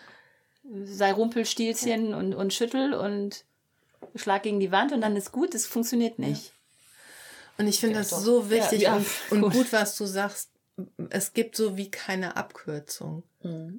[0.85, 3.43] Sei Rumpelstilzchen und, und schüttel und
[4.15, 5.53] schlag gegen die Wand und dann ist gut.
[5.55, 6.53] Das funktioniert nicht.
[7.57, 8.19] Und ich finde Ja, das doch.
[8.19, 9.53] so wichtig Ja, ja, und, und gut.
[9.53, 9.73] gut.
[9.73, 10.50] was du sagst.
[11.09, 13.23] Es gibt so wie keine Abkürzung.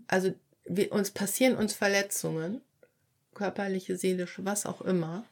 [0.07, 0.35] Also
[0.65, 2.61] wir, uns passieren uns Verletzungen,
[3.35, 5.25] körperliche, seelische, was auch immer.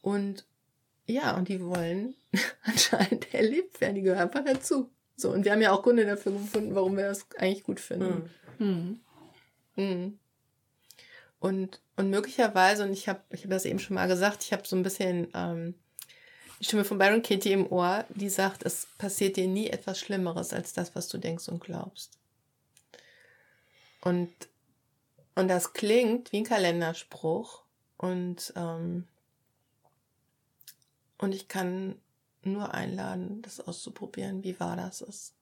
[0.00, 0.44] Und
[1.06, 2.14] ja, und die wollen
[2.62, 3.96] anscheinend erlebt werden.
[3.96, 4.90] Die gehören einfach dazu.
[5.16, 8.30] So, und wir haben ja auch Gründe dafür gefunden, warum wir das eigentlich gut finden.
[8.58, 9.00] Mhm.
[9.76, 9.84] Hm.
[9.84, 10.18] Mhm.
[11.38, 14.66] Und, und möglicherweise, und ich habe ich hab das eben schon mal gesagt, ich habe
[14.66, 15.74] so ein bisschen ähm,
[16.62, 20.52] die Stimme von Byron Katie im Ohr, die sagt, es passiert dir nie etwas Schlimmeres
[20.52, 22.20] als das, was du denkst und glaubst.
[24.00, 24.32] Und,
[25.34, 27.64] und das klingt wie ein Kalenderspruch.
[27.96, 29.08] Und, ähm,
[31.18, 32.00] und ich kann
[32.44, 35.34] nur einladen, das auszuprobieren, wie wahr das ist.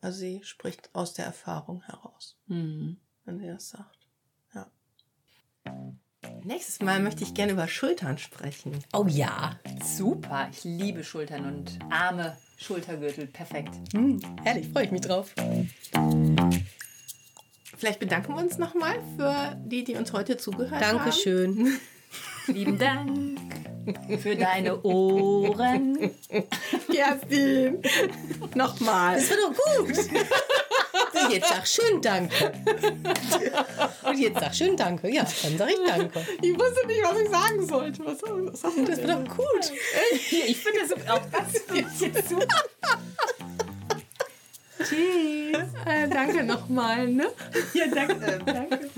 [0.00, 2.96] Also sie spricht aus der Erfahrung heraus Hm.
[3.24, 4.08] wenn sie das sagt.
[4.54, 4.68] Ja.
[6.44, 8.72] Nächstes Mal möchte ich gerne über Schultern sprechen.
[8.92, 10.48] Oh ja, super.
[10.52, 13.26] Ich liebe Schultern und Arme, Schultergürtel.
[13.26, 13.74] Perfekt.
[13.92, 15.34] Hm, herrlich, freue ich mich drauf.
[17.76, 20.96] Vielleicht bedanken wir uns nochmal für die, die uns heute zugehört haben.
[20.98, 21.78] Dankeschön.
[22.48, 23.38] Lieben Dank
[24.20, 26.10] für deine Ohren.
[26.92, 27.82] Kerstin,
[28.54, 29.16] nochmal.
[29.16, 29.96] Das war doch gut.
[31.28, 32.52] Und jetzt sag schön Danke.
[34.02, 35.12] Und jetzt sag schön Danke.
[35.12, 36.26] Ja, dann sag ich Danke.
[36.40, 38.06] Ich wusste nicht, was ich sagen sollte.
[38.06, 39.72] Was, was Das war doch gut.
[40.10, 42.46] Ich finde das auch das finde ich jetzt super.
[44.78, 45.68] Tschüss.
[45.84, 47.08] Äh, danke nochmal.
[47.08, 47.30] Ne?
[47.74, 48.40] Ja, danke.
[48.44, 48.90] danke.